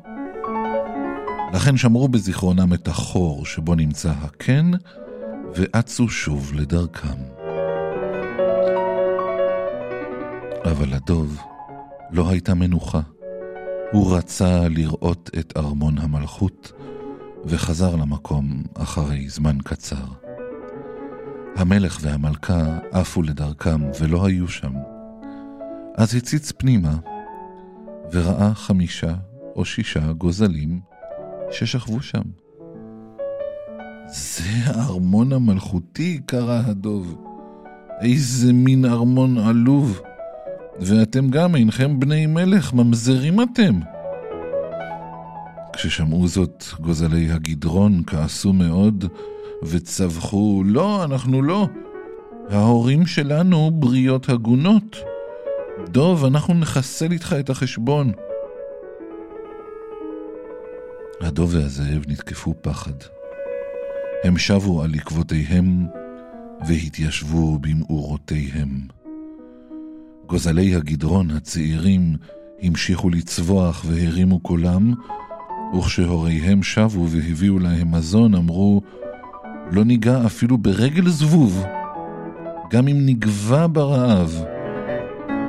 [1.52, 4.70] לכן שמרו בזיכרונם את החור שבו נמצא הקן,
[5.54, 7.18] ואצו שוב לדרכם.
[10.64, 11.42] אבל לדוב
[12.10, 13.00] לא הייתה מנוחה.
[13.92, 16.72] הוא רצה לראות את ארמון המלכות,
[17.44, 20.04] וחזר למקום אחרי זמן קצר.
[21.56, 24.72] המלך והמלכה עפו לדרכם ולא היו שם.
[25.96, 26.94] אז הציץ פנימה,
[28.12, 29.14] וראה חמישה
[29.56, 30.80] או שישה גוזלים
[31.50, 32.47] ששכבו שם.
[34.10, 37.16] זה הארמון המלכותי, קרא הדוב.
[38.00, 40.00] איזה מין ארמון עלוב.
[40.80, 43.80] ואתם גם אינכם בני מלך, ממזרים אתם.
[45.72, 49.04] כששמעו זאת, גוזלי הגדרון כעסו מאוד
[49.62, 51.68] וצווחו, לא, אנחנו לא.
[52.50, 54.96] ההורים שלנו בריות הגונות.
[55.88, 58.12] דוב, אנחנו נחסל איתך את החשבון.
[61.20, 63.17] הדוב והזאב נתקפו פחד.
[64.24, 65.86] הם שבו על עקבותיהם
[66.66, 68.68] והתיישבו במאורותיהם.
[70.26, 72.16] גוזלי הגדרון הצעירים
[72.62, 74.94] המשיכו לצווח והרימו קולם,
[75.78, 78.82] וכשהוריהם שבו והביאו להם מזון, אמרו,
[79.70, 81.64] לא ניגע אפילו ברגל זבוב,
[82.70, 84.44] גם אם נגבה ברעב.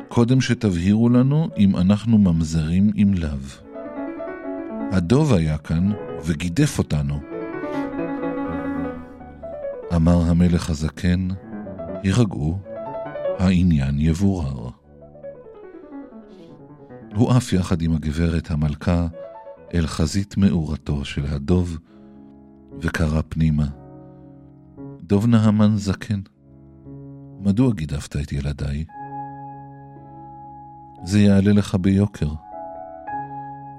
[0.08, 3.70] קודם שתבהירו לנו אם אנחנו ממזרים אם לאו.
[4.92, 5.92] הדוב היה כאן
[6.26, 7.29] וגידף אותנו.
[9.96, 11.28] אמר המלך הזקן,
[12.04, 12.60] הירגעו,
[13.40, 14.70] העניין יבורר.
[17.16, 19.08] הוא עף יחד עם הגברת המלכה
[19.74, 21.78] אל חזית מאורתו של הדוב,
[22.82, 23.68] וקרא פנימה.
[25.02, 26.20] דוב נהמן זקן,
[27.40, 28.86] מדוע גידפת את ילדיי?
[31.04, 32.30] זה יעלה לך ביוקר.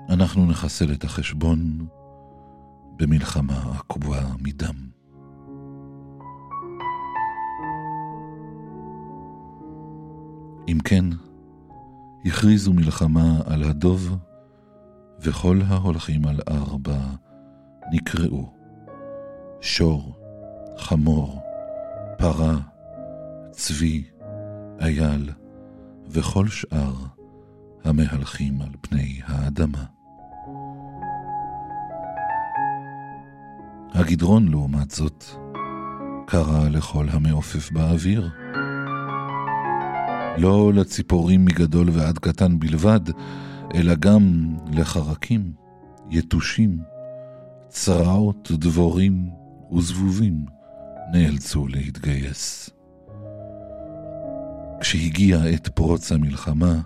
[0.09, 1.87] אנחנו נחסל את החשבון
[2.97, 5.00] במלחמה עקובה מדם.
[10.69, 11.05] אם כן,
[12.25, 14.17] הכריזו מלחמה על הדוב,
[15.21, 16.99] וכל ההולכים על ארבע
[17.93, 18.53] נקראו
[19.61, 20.19] שור,
[20.79, 21.41] חמור,
[22.19, 22.57] פרה,
[23.51, 24.05] צבי,
[24.81, 25.31] אייל,
[26.09, 26.95] וכל שאר
[27.85, 29.85] המהלכים על פני האדמה.
[33.93, 35.25] הגדרון, לעומת זאת,
[36.27, 38.31] קרא לכל המעופף באוויר.
[40.39, 43.01] לא לציפורים מגדול ועד קטן בלבד,
[43.75, 45.53] אלא גם לחרקים,
[46.11, 46.79] יתושים,
[47.69, 49.31] צרעות, דבורים
[49.73, 50.45] וזבובים
[51.13, 52.71] נאלצו להתגייס.
[54.81, 56.81] כשהגיעה עת פרוץ המלחמה,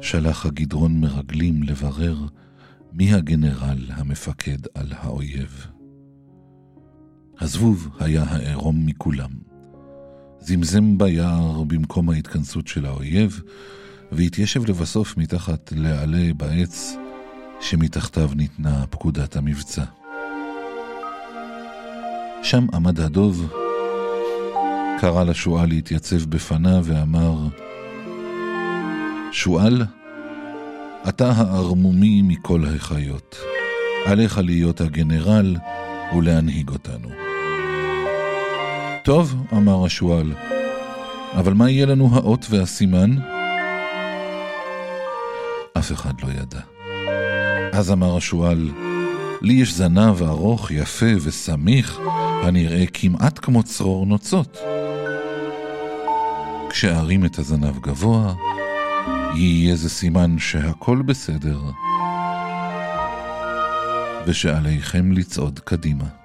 [0.00, 2.16] שלח הגדרון מרגלים לברר
[2.92, 5.66] מי הגנרל המפקד על האויב.
[7.40, 9.51] הזבוב היה העירום מכולם.
[10.44, 13.40] זמזם ביער במקום ההתכנסות של האויב,
[14.12, 16.96] והתיישב לבסוף מתחת לעלה בעץ
[17.60, 19.84] שמתחתיו ניתנה פקודת המבצע.
[22.42, 23.52] שם עמד הדוב,
[25.00, 27.48] קרא לשועל להתייצב בפניו ואמר,
[29.32, 29.82] שועל,
[31.08, 33.36] אתה הערמומי מכל החיות.
[34.06, 35.56] עליך להיות הגנרל
[36.16, 37.31] ולהנהיג אותנו.
[39.04, 40.32] טוב, אמר השועל,
[41.38, 43.16] אבל מה יהיה לנו האות והסימן?
[45.78, 46.60] אף אחד לא ידע.
[47.72, 48.70] אז אמר השועל,
[49.42, 51.98] לי יש זנב ארוך, יפה וסמיך,
[52.42, 54.58] הנראה כמעט כמו צרור נוצות.
[56.70, 58.34] כשארים את הזנב גבוה,
[59.34, 61.60] יהיה זה סימן שהכל בסדר,
[64.26, 66.21] ושעליכם לצעוד קדימה.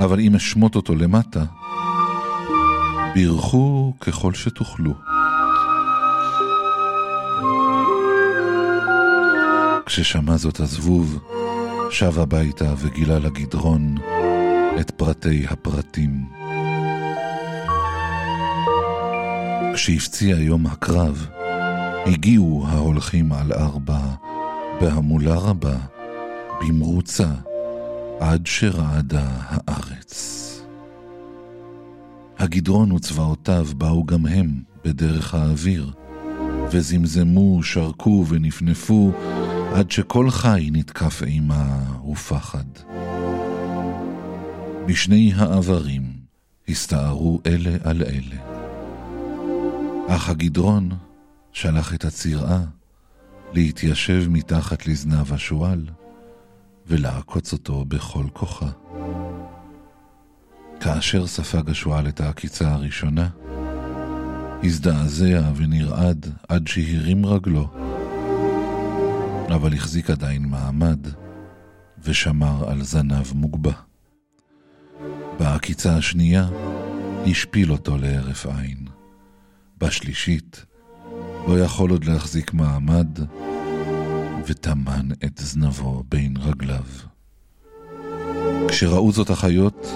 [0.00, 1.44] אבל אם אשמוט אותו למטה,
[3.14, 4.92] בירכו ככל שתוכלו.
[9.86, 11.18] כששמע זאת הזבוב,
[11.90, 13.94] שב הביתה וגילה לגדרון
[14.80, 16.10] את פרטי הפרטים.
[19.74, 21.26] כשהפציע יום הקרב,
[22.06, 24.00] הגיעו ההולכים על ארבע,
[24.80, 25.76] בהמולה רבה,
[26.60, 27.28] במרוצה,
[28.20, 30.44] עד שרעדה הארץ.
[32.38, 35.92] הגדרון וצבאותיו באו גם הם בדרך האוויר,
[36.70, 39.12] וזמזמו, שרקו ונפנפו,
[39.74, 42.64] עד שכל חי נתקף אימה ופחד.
[44.86, 46.12] בשני העברים
[46.68, 48.58] הסתערו אלה על אלה.
[50.08, 50.90] אך הגדרון
[51.52, 52.64] שלח את הצירעה
[53.52, 55.86] להתיישב מתחת לזנב השועל
[56.88, 58.68] ולעקוץ אותו בכל כוחה.
[60.80, 63.28] כאשר ספג השועל את העקיצה הראשונה,
[64.62, 67.68] הזדעזע ונרעד עד שהרים רגלו,
[69.54, 71.06] אבל החזיק עדיין מעמד
[72.04, 73.72] ושמר על זנב מוגבה.
[75.38, 76.48] בעקיצה השנייה
[77.26, 78.86] השפיל אותו להרף עין.
[79.78, 80.64] בשלישית
[81.48, 83.18] לא יכול עוד להחזיק מעמד
[84.48, 86.84] וטמן את זנבו בין רגליו.
[88.68, 89.86] כשראו זאת החיות,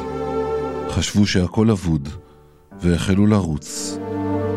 [0.91, 2.09] חשבו שהכל אבוד,
[2.81, 3.99] והחלו לרוץ,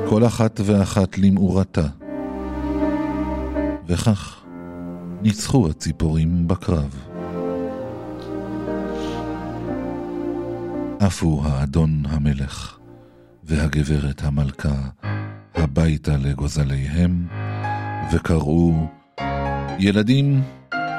[0.10, 1.88] כל אחת ואחת למאורתה.
[3.88, 4.44] וכך
[5.22, 7.06] ניצחו הציפורים בקרב.
[11.00, 12.78] עפו האדון המלך
[13.44, 14.90] והגברת המלכה
[15.56, 17.28] הביתה לגוזליהם,
[18.14, 18.88] וקראו,
[19.80, 20.42] ילדים,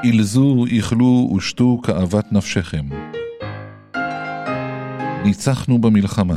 [0.05, 2.85] אילזו, איכלו ושתו כאוות נפשכם.
[5.25, 6.37] ניצחנו במלחמה.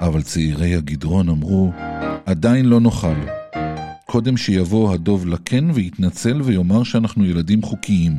[0.00, 1.72] אבל צעירי הגדרון אמרו,
[2.26, 3.14] עדיין לא נאכל.
[4.06, 8.12] קודם שיבוא הדוב לקן ויתנצל ויאמר שאנחנו ילדים חוקיים.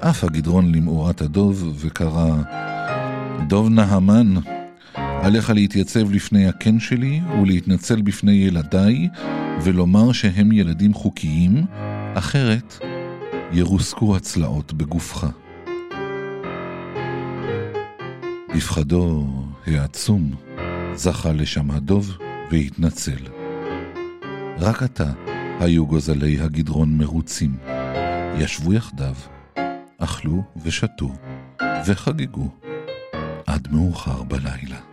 [0.00, 2.36] עף הגדרון למאורת הדוב וקרא,
[3.48, 4.34] דוב נהמן,
[5.22, 9.08] עליך להתייצב לפני הקן שלי ולהתנצל בפני ילדיי
[9.62, 11.64] ולומר שהם ילדים חוקיים,
[12.14, 12.78] אחרת
[13.52, 15.26] ירוסקו הצלעות בגופך.
[18.56, 19.26] בפחדו
[19.66, 20.34] העצום
[20.94, 22.16] זכה לשם הדוב
[22.50, 23.22] והתנצל.
[24.58, 25.12] רק עתה
[25.60, 27.56] היו גוזלי הגדרון מרוצים.
[28.38, 29.14] ישבו יחדיו,
[29.98, 31.12] אכלו ושתו
[31.86, 32.48] וחגגו
[33.46, 34.89] עד מאוחר בלילה.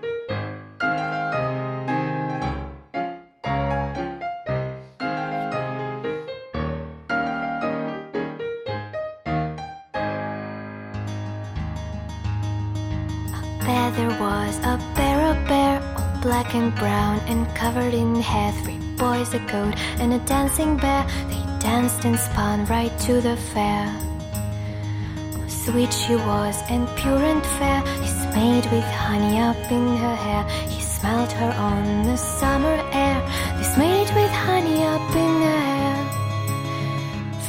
[17.94, 18.52] In hair.
[18.64, 21.06] Three boys, a goat, and a dancing bear.
[21.30, 23.86] They danced and spun right to the fair.
[25.48, 27.82] Sweet she was and pure and fair.
[28.02, 30.44] He's made with honey up in her hair.
[30.70, 33.20] He smelled her on the summer air.
[33.58, 35.78] This made with honey up in her hair.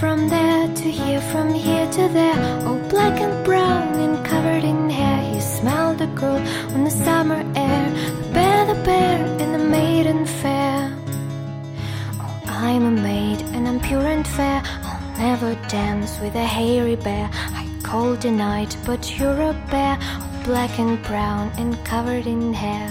[0.01, 4.91] From there to here, from here to there, all black and brown and covered in
[4.91, 5.34] hair.
[5.34, 6.41] He smelled the girl
[6.74, 9.38] on the summer air, the bear, the bear,
[10.07, 10.92] and fair.
[12.20, 14.62] Oh, I'm a maid and I'm pure and fair.
[14.64, 17.28] I'll never dance with a hairy bear.
[17.32, 22.53] I cold the night, but you're a bear, all black and brown and covered in
[22.53, 22.88] hair.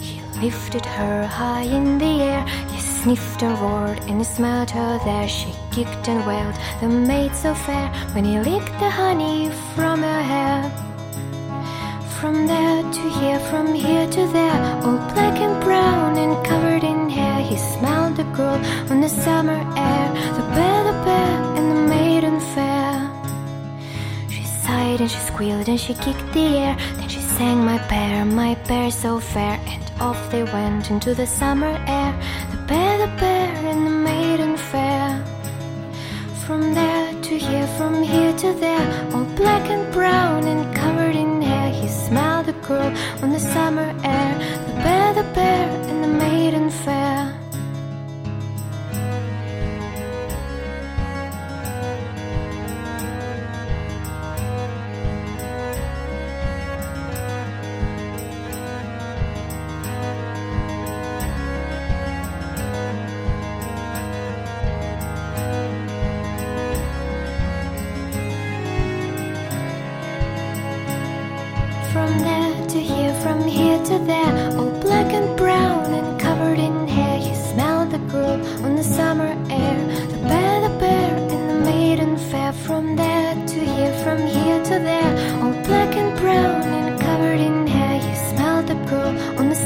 [0.00, 2.44] He lifted her high in the air.
[2.72, 5.28] He sniffed and roared and he smelled her there.
[5.28, 10.22] She kicked and wailed, the maid so fair, when he licked the honey from her
[10.22, 10.89] hair.
[12.20, 17.08] From there to here, from here to there, all black and brown and covered in
[17.08, 17.40] hair.
[17.40, 18.60] He smelled the girl
[18.90, 20.06] on the summer air,
[20.36, 22.92] the bear, the bear, and the maiden fair.
[24.28, 26.76] She sighed and she squealed and she kicked the air.
[26.96, 29.58] Then she sang, My bear, my bear so fair.
[29.66, 32.12] And off they went into the summer air.
[32.50, 35.24] The bear, the bear, and the maiden fair.
[36.46, 40.79] From there to here, from here to there, all black and brown and
[42.70, 42.92] curl
[43.22, 44.32] on the summer air.
[44.66, 45.89] The better bear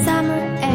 [0.02, 0.73] summer air,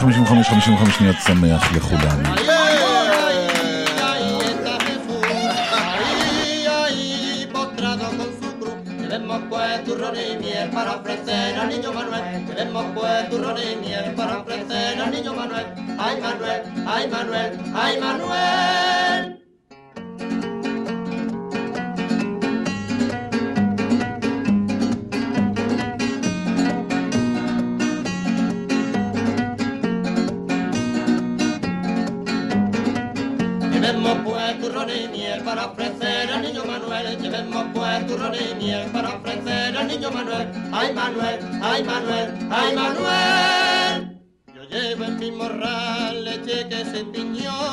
[0.00, 2.69] 55-55 שניות שמח לכולנו.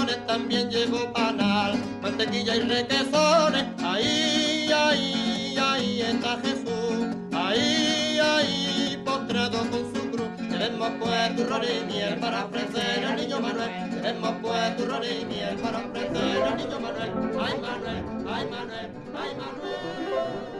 [0.07, 3.65] piñones, también llevo panal, mantequilla y requesones.
[3.83, 7.17] Ahí, ahí, ahí está Jesús.
[7.33, 10.29] Ahí, ahí, postrado con su cruz.
[10.51, 13.91] Llevemos pues turrones y miel para ofrecer al niño Manuel.
[13.91, 17.13] Llevemos pues turrones y miel para ofrecer al niño Manuel.
[17.41, 20.53] Ay Manuel, ay Manuel, ay Manuel.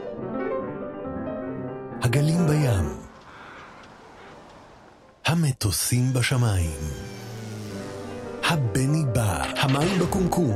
[2.05, 2.87] הגלים בים,
[5.25, 6.79] המטוסים בשמיים,
[8.50, 10.54] הבני בא, המים בקומקום,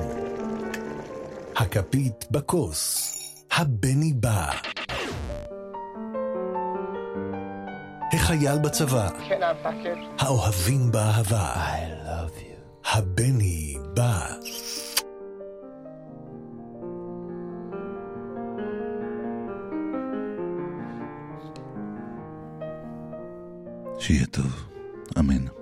[1.57, 3.13] הכפית בכוס,
[3.53, 4.51] הבני בא.
[8.13, 9.09] החייל בצבא,
[10.19, 11.55] האוהבים באהבה.
[11.55, 12.89] I love you.
[12.93, 14.27] הבני בא.
[23.99, 24.69] שיהיה טוב,
[25.19, 25.62] אמן.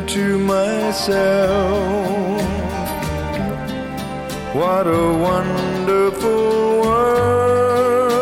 [0.00, 2.42] to myself,
[4.54, 8.12] what a wonderful world.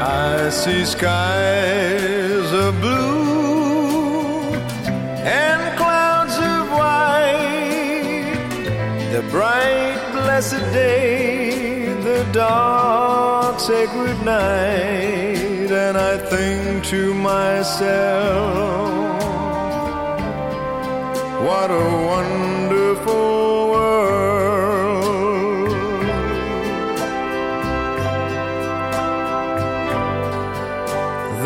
[0.00, 4.54] I see skies of blue
[5.40, 8.34] and clouds of white,
[9.12, 15.37] the bright, blessed day, the dark, sacred night,
[15.88, 17.72] and I think to myself,
[21.46, 25.70] what a wonderful world.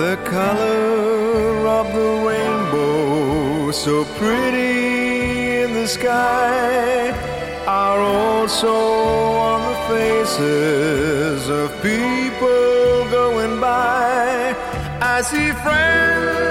[0.03, 7.13] The color of the rainbow, so pretty in the sky,
[7.69, 8.75] are also
[9.51, 12.22] on the faces of people
[15.23, 16.42] I see friends